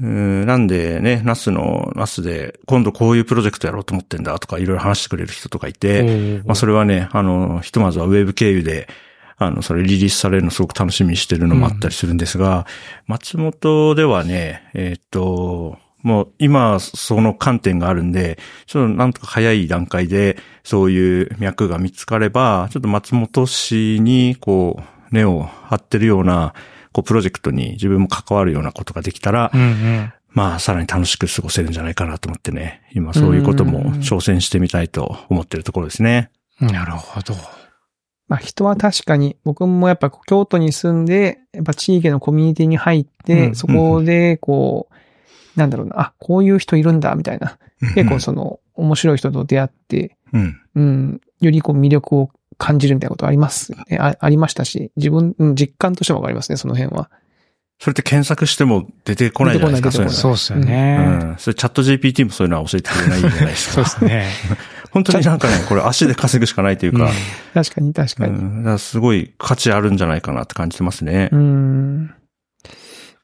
[0.00, 5.78] うんなんでね、ナスの、ナスで、今度こういうプロジェクトやろうと思ってんだとかいろいろ話してくれる人とかいー。
[5.78, 8.88] て、まあそれはね、あの、ひとまずはウェブ経由で、
[9.36, 12.66] あの、それリリースされるのすごく楽しみにしてるのもあったりするんですが、
[13.06, 26.54] 松本ではね、えーっと、もう今その観点があるんで、ちょっとなんとか早い段階でそういう脈が見つかれば、ちょっと松本市にこう根を張ってるような
[26.92, 30.12] こうプロジェクトに自分も関わるようなことができたら、うんうん。
[30.28, 36.30] まあさらに楽しく過ごせるんじゃないかなと思ってね、今そういうことも挑戦してみたいと思ってるところですね。
[36.58, 37.34] なるほど。
[38.28, 44.91] まあ人は確かに、僕もやっぱ京都に住んで、やっぱ地域のコミュニティに入って、うんそこでこう、
[45.56, 47.58] なんだろうな、あ、こういう人いるんだ、みたいな。
[47.94, 50.60] 結構その、面白い人と出会って、うん。
[50.74, 53.98] うん、よりこう魅力を感じるみたいなことありますね。
[53.98, 57.10] あありましたし、自分、うん実感としてはわかりますね、その辺は。
[57.78, 60.98] それって検索しても出てこないじゃないですか、そういうのそうですよね。
[61.00, 61.36] うん。
[61.38, 63.74] それチャット GPT もそういうのは教えてくれないじゃないですか。
[63.74, 64.28] そうですね。
[64.92, 67.10] 本当になんかね、これ足で稼ぐしかないというか、
[67.54, 68.38] 確かに確かに。
[68.38, 71.36] うん、すごい価値あるんじゃないかなって感じてますねう。
[71.36, 72.14] ん。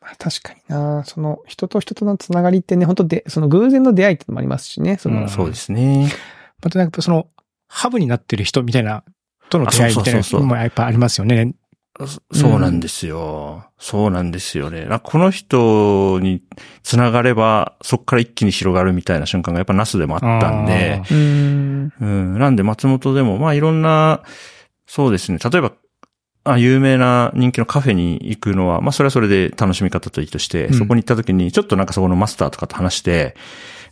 [0.08, 6.10] まあ確かになその人と人とのつながりってね、本当で、その偶然の出会いってのもありますしね、その、うんそうですね。
[6.62, 7.28] またなんかその、
[7.68, 9.04] ハブになってる人みたいな、
[9.50, 11.54] との出会いみたいなあそうそうそうそうのもやっぱありますよね。
[12.00, 13.66] そそうなんですよ。
[13.78, 14.88] そうなんですよね。
[15.02, 16.42] この人に
[16.82, 21.92] 繋がれば、そこから一気に広がるみたいな瞬間がやっぱナスでもあったんで、うん。
[22.00, 22.38] うん。
[22.38, 24.22] なんで松本でも、まあいろんな、
[24.86, 25.38] そうですね。
[25.38, 25.72] 例えば、
[26.52, 30.74] あ有名な人気のカフェに行くのは、まあそれはそれで楽しみ方といいとして、うん。
[30.74, 33.36] そこに行った時に、ちょっとなんかそこのマスターとかと話して、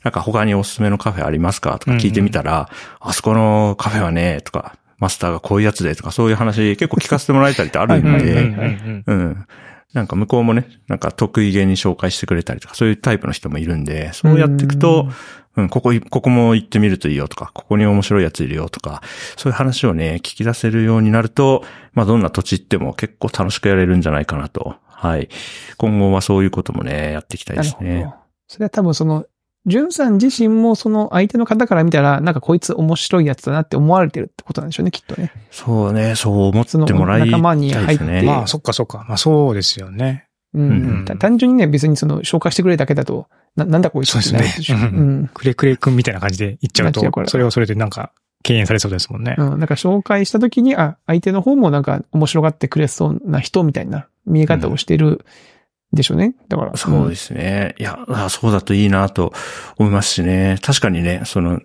[0.04, 1.78] なんか他におすすめのカフェありますか？
[1.78, 2.68] とか聞いてみたら、
[3.00, 8.34] あそこのカフェはね、とか、マスターがこういうやつでとか、そういう話結構聞かせてもらえたりってあるんはいで、
[9.06, 9.46] うん。
[9.92, 15.08] なんか向こうもね、なんか得意げに紹介してくれたりとか、そういうタイプの人もいるんで、そうやっていくと、
[15.56, 19.02] うん、ここい、ここも行ってみるといいよとか、ここに面白いやついるよとか、
[19.36, 24.76] そういう話をね、聞き出せるようになると、まあどんな土地行っても結構楽しくやれるんじゃないかなと。
[24.86, 25.28] はい。
[25.78, 28.16] 今後はそういうこともね、やっていきたいですねほど。。
[28.48, 29.26] それは多分その、
[29.66, 35.32] ジュンさん自身もその相手の方から見たら、なんかこいつ面白いやつだなって思われてるってことなんでしょうね、きっとね。
[35.50, 38.22] そうね、そう思ってもらいたいその仲間に入ってですね。
[38.22, 39.04] まあ、そっかそっか。
[39.08, 40.28] まあそうですよね。
[40.54, 40.70] うん。
[40.70, 44.76] うんた単純にね、別にその紹介してくれるだけだと、な、なんだこいつってなるでしょ。
[44.76, 45.30] そうですねうん。
[45.34, 49.34] くれくれくんみたいな感じで言っちゃうとそれをそれでなんか敬遠されそうですもんね。
[49.36, 49.58] うん。
[49.58, 55.24] なんか紹介したときに、あ、相手の方もなんか面白がってくれそうな人みたいな見え方をしてる
[55.96, 56.34] でしょうね。
[56.48, 56.76] だから。
[56.76, 57.74] そうですね。
[57.78, 59.32] いや、あそうだといいなと
[59.78, 60.58] 思いますしね。
[60.62, 61.60] 確かにね、その、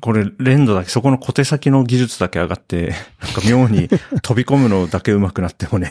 [0.00, 2.92] これ、連動だけ、そこの小手先の技術だけ上がって、
[3.22, 3.88] なんか妙に
[4.22, 5.90] 飛び込むのだけ上手くなってもね、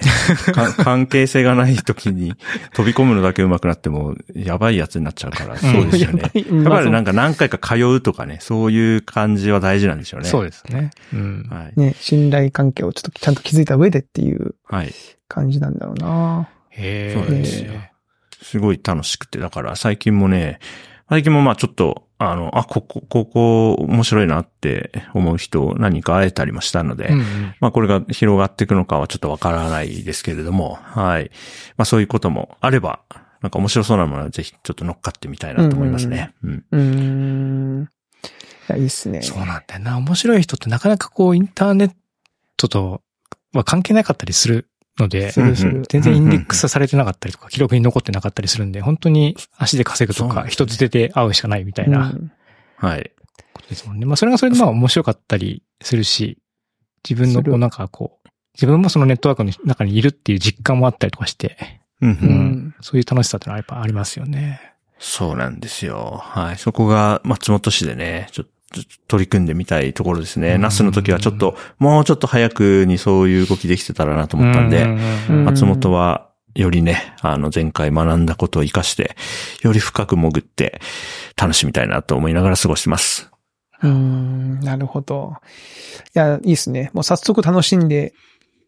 [0.54, 2.36] か 関係性がない時に
[2.74, 6.32] 飛び込むのだけ上手くなっても、やばいやつになっちゃうから、そうですよね。
[6.36, 10.28] ややっぱりなんか、か何回か通うとかね、そういう感じは大事なんでしょうね。
[10.28, 10.92] そうですね。
[11.14, 11.48] うん。
[11.50, 11.80] はい。
[11.80, 14.94] ね、信頼関係をちょっとちゃんと築いた上でっていうはい。
[15.28, 16.48] 感じなんだろうな
[16.78, 17.92] へそうなんですよえ。
[18.42, 20.60] すごい楽しくて、だから最近もね、
[21.10, 31.32] 最近もまあちょっと、あの、あ、ここ、ここ面白いなって思う人を何か会えたりもしたので、うんうんまあこれが広がっていくのかはちょっとわからないですけれども、はい。
[31.78, 33.02] まあそういうこともあれば、
[33.42, 36.34] なんか面白そうなものはぜひちょっと乗っかってみたいなと思いますね。
[36.44, 36.66] うん。
[36.72, 37.90] うーん。
[38.70, 39.22] いや、いいっすね。
[39.22, 39.98] そうなんだよな。
[39.98, 41.92] 面白い人ってなかなかこうインターネッ
[42.58, 43.02] トと
[43.54, 44.68] は関係なかったりする
[44.98, 45.32] ので。
[45.32, 45.54] 全
[46.02, 52.32] 然インデックスされてなかったりとか、記録に残ってなかったりするんで、本当に足で稼ぐとか、人づてで会うしかないみたいなうん
[52.78, 53.12] はい。
[53.54, 54.06] ことですもんね。
[54.06, 56.38] まあそれがそれでまあ面白かったりするし、
[57.08, 61.58] 自分のこうなんかこう、自分もそのネットワークの中にいるっていう実感もあったりとかして、
[62.02, 62.76] うんううんん。
[62.82, 64.62] そういう楽しさってのはやっぱありますよね。
[64.98, 66.20] そうなんですよ。
[66.24, 66.58] はい。
[66.58, 68.52] そこが松本市でね、ちょっと
[69.08, 70.56] 取り組んでみたいところですね。
[70.56, 74.84] うんナスの時はちょっと、もうちょっと早くにそういう動きできてたらなと思ったんで、
[75.30, 79.16] うん松本は、よりね、あの、前回学んだことを活かして、
[79.62, 80.80] より深く潜って、
[81.36, 83.30] 楽しみたいなと思いながら過ごしてます。
[83.84, 85.34] うん、なるほど。
[86.16, 86.92] いや、いいですね。
[86.94, 88.14] もう早速楽しんで。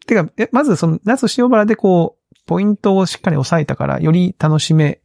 [0.06, 5.00] てか、えまずその、夏塩原でこう、ポイントをしっかり押さえたから、より楽しめ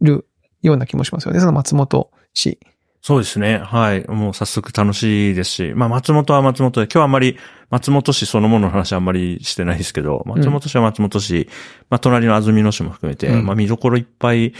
[0.00, 0.26] る
[0.62, 1.40] ような気もしますよね。
[1.40, 2.58] その松本市。
[3.04, 3.58] そうですね。
[3.58, 4.06] はい。
[4.08, 7.36] もう早速楽しいですし、まあ松本は松本で、今日はあんまり
[7.68, 11.46] 松本市そのものの話あんまりしてないですけど、松本市は松本市、
[11.90, 14.54] まあ隣の安曇野市も含めて、うんまあ見どころいっぱい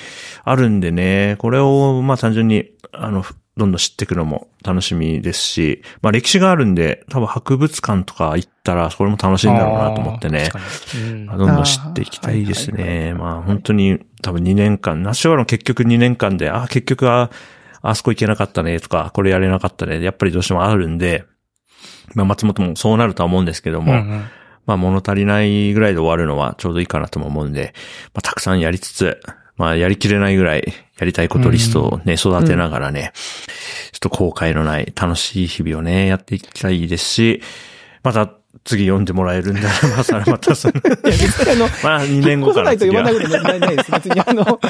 [0.45, 3.25] あるんでね、これをまあ単純に、あの、
[3.57, 10.51] どんどん知っていくのも楽しみですし、まあ歴史があるんで、多分博物館とか行ったら、それも楽しいんだろうなと思ってね。
[10.95, 13.15] うんどんどん知っていきたいですあーはいね。
[13.15, 17.31] まあ本当に多分2年間、ナッシュワロン結局2年間で、あ、結局は、
[17.87, 20.03] あそこ行けなかったねとか、これやれなかったね。
[20.03, 21.25] やっぱりどうしてもあるんで、
[22.15, 24.25] まあ松本もそうなるとは思うんですけども、うんうん
[24.67, 27.75] まあ物足りないぐらいで終わるのはちょうどいいかなとも思うんで、
[28.15, 29.21] まあたくさんやりつつ、
[29.59, 33.13] まあやりきれないぐらいやりたいことリストをね、育てながらね、
[33.93, 37.43] ちょっと後悔のない楽しい日々をね、やっていきたいですし、
[38.03, 38.33] また
[38.65, 43.93] 次読んでもらえるんだら、まあそれまたその、 いや、別にあの、 まあ2年後から引っ越さないと読まないことないです。
[43.93, 44.61] 別にあの、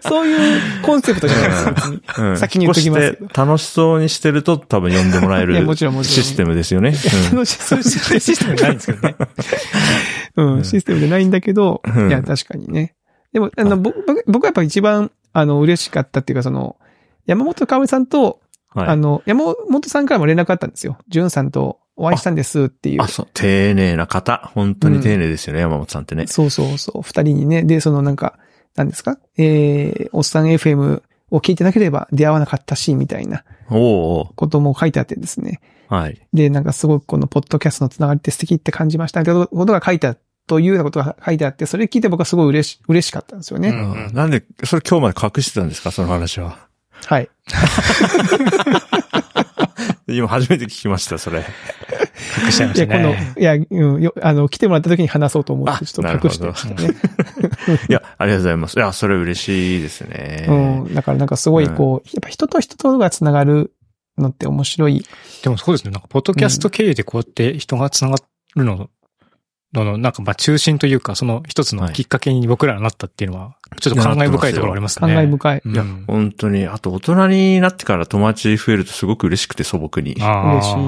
[0.02, 1.64] そういうコンセプトじゃないです。
[1.66, 2.02] 別に。
[2.18, 6.94] うん先に言っときます楽しそうにしてると多分読んでもらえいやるもちろんもちろんシステムですよね。
[7.30, 7.90] うん楽しそういうシ
[8.20, 9.16] ステムじゃないんですけどね。
[10.36, 12.94] ううんん、システムじゃないんだけど、うんいや、確かにね。
[13.32, 16.76] でも、あの、ぼ僕、僕はやっぱ一番、あの、嬉しかったっていうか、その、
[17.26, 18.40] 山本かおりさんと、
[18.74, 20.98] はいあの、山本さんからも連絡あったんですよ。
[21.08, 23.06] じゅんさんとお会いしたんですっていうあ、。
[23.08, 24.50] そう、丁寧な方。
[24.54, 26.26] 本当に丁寧ですよね、山本さんってね。
[26.26, 27.02] そうそうそう。
[27.02, 27.62] 二人にね。
[27.62, 28.38] で、そのなんか、
[28.74, 29.18] 何ですか？
[29.38, 35.60] えー、おっさん FM を聞いてなければ出会わなかったし、みたいなおことも書いてあってですね。
[35.90, 36.20] うはい。
[36.32, 43.68] で、なんかすごくこのポッドキャストのつながりって素敵って感じましたけど、ことが書いてあというようなことが書いてあって、それ聞いて僕はすごい嬉し、嬉しかったんですよね。
[43.68, 45.90] うんうんなんで、それ今日まで隠してたんですか？
[45.92, 46.58] その話は。
[47.04, 47.28] はい。
[50.08, 51.44] 今初めて聞きました、それ。
[52.44, 53.34] 隠しちゃいましたいや、この、ね。
[53.38, 56.90] いや、うん、よ、あの、来てもらった時に話そうと思っあて、ちょっと隠してましたね。
[57.88, 58.78] いや、ありがとうございます。
[58.78, 60.46] いや、それ嬉しいですね。
[60.48, 60.52] う
[60.90, 60.94] ん。
[60.94, 63.72] だからなんかすごいこう、やっぱ人と人とがつながる
[64.18, 65.04] のって面白い。
[65.42, 65.90] でもそうですね。
[65.90, 68.16] なんか、ポッドキャスト経由でこうやって人が繋が
[68.56, 68.88] るの、
[69.72, 75.14] のの、なんか、まあ、中心というか、その一つのきっかけに僕らがなったっていうのは、ちょっと感慨深いところありますね。
[75.14, 75.62] 感慨深い。
[75.64, 75.72] うん。
[75.72, 80.14] いや、本当に、あと大人になってから友達増えるとすごく嬉しくて素朴に。
[80.14, 80.82] 嬉しいうん、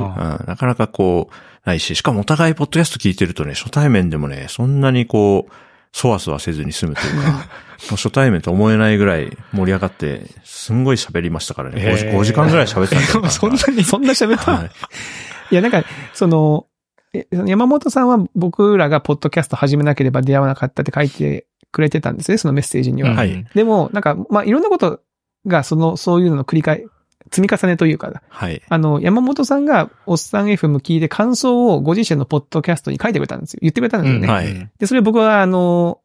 [0.47, 5.53] なかなかこう、ないし、しかもお互いポッドキャスト聞いてるとね、初対面でもね、そんなにこう、
[5.93, 11.81] そわそわせずに済むというか、 もう初対面と思えないぐらい盛り上がって、すんごい喋りましたからね。
[11.81, 14.71] 5, 時へー5時間ぐらい喋ってたんじゃないかなそんなにそんな喋った、はい
[15.51, 16.74] いや、なんか、その、え
[17.31, 23.11] 山本さんは僕らがポッドキャスト始めなければ出会わなかったって書いてくれてたんですね、そのメッセージには。
[23.11, 25.01] うんはいでも、なんか、まあ、いろんなこと
[25.47, 26.85] が、その、そういうのの繰り返、
[27.31, 28.63] 積み重ねというか、はい。
[28.69, 33.59] あの、山本さんが、おっさん FM 聞いて感想をご自身のポッドキャストに書いてくれたんですよ。
[33.63, 34.29] 言ってくれたんですよね。
[34.29, 36.01] はいうんで、それ僕は、あの、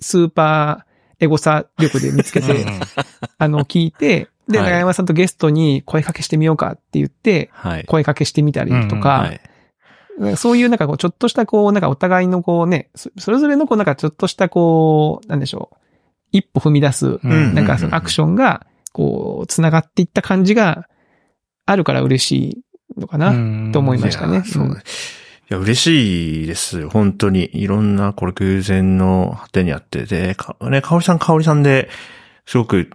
[0.00, 2.66] スーパーエゴサ力で見つけて、うん
[3.38, 7.84] あの、聞いて、で、はい長山さんとゲストに声かけしてみようかって言って、はい。
[7.84, 9.40] 声かけしてみたりとうんか、はい。
[10.36, 15.76] そういうなんかこう、ちょっとしたこう、なんかお互いのこうね、そそれぞれのこう、なんかちょっとしたこう、なんでしょう、
[16.32, 17.54] 一歩踏み出す、うん。
[17.54, 20.88] なんかそのアクションが、こう、繋がっていった感じが
[21.66, 22.64] あるから嬉し
[22.96, 23.72] いのかな、うん。
[23.72, 24.42] と思いましたね。
[24.44, 24.72] そううん。
[24.72, 24.76] い
[25.48, 26.90] や、嬉しいですよ。
[26.90, 27.50] 本当に。
[27.52, 30.04] いろんな、これ偶然の果てにあって。
[30.04, 31.88] で、か、ね、かおりさん、かおりさんで、
[32.46, 32.90] すごく、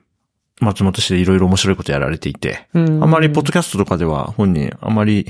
[0.60, 3.04] 松本市でいろいろ面白いことやられていて、うん。
[3.04, 5.26] あんまりポッドキャストとかでは本人、あんまり、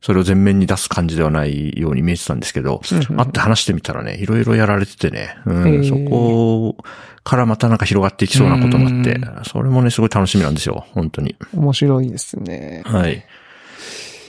[0.00, 6.76] それを前面に出す感じではないように見えてたんですけど、うん会って話してみたらね、いろいろやられててね、うんそこ
[7.24, 11.34] からまたなんか広がっていきそうなこともあってう、それもね、すごい楽しみなんですよ、本当に。
[11.54, 12.82] 面白いですね。
[12.86, 13.24] はい。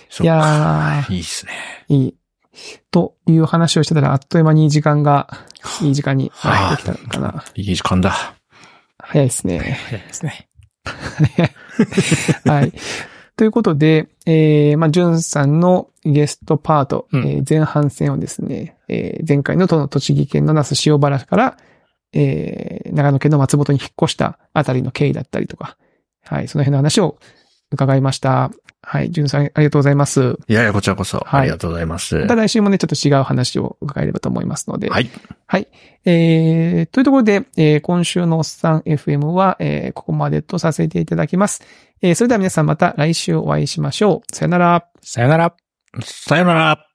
[0.09, 1.51] そいやーいいですね。
[1.89, 2.15] いい。
[2.89, 5.27] という話をしてたら、あっという間に時間が、
[5.81, 7.43] いい時間に入ってきたのかな。
[7.55, 8.35] いい時間だ。
[8.97, 9.79] 早いですね。
[9.89, 10.47] 早いですね。
[12.45, 12.73] はい。
[13.37, 17.27] ということで、えー、まあ、ジュンさんのゲストパート、うん。
[17.27, 21.57] えー前半戦をですね、えー前回の都の栃木県の那須塩原から、
[22.13, 25.77] えー、長野県の松本に引っ越したあたりの経緯だったりとか、
[26.23, 27.19] はい、その辺の話を
[27.71, 28.51] 伺いました。
[28.81, 30.37] はい、ジュンさんありがとうございます。
[30.47, 31.17] いやいや、こちらこそ。
[31.25, 32.15] はいありがとうございます。
[32.15, 34.89] また来週もね、ちょっと違う話を伺えればと思いますので。
[34.89, 35.09] はい。
[35.45, 35.67] はい。
[36.05, 41.63] えー、というところで、えー今週のおっさん FM は、えーここまでとさせていただきます。
[42.01, 44.35] えーそれでは皆さんまた来週お会いしましょう。
[44.35, 44.87] さよなら。
[45.01, 45.55] さよなら。
[46.01, 46.86] さよなら。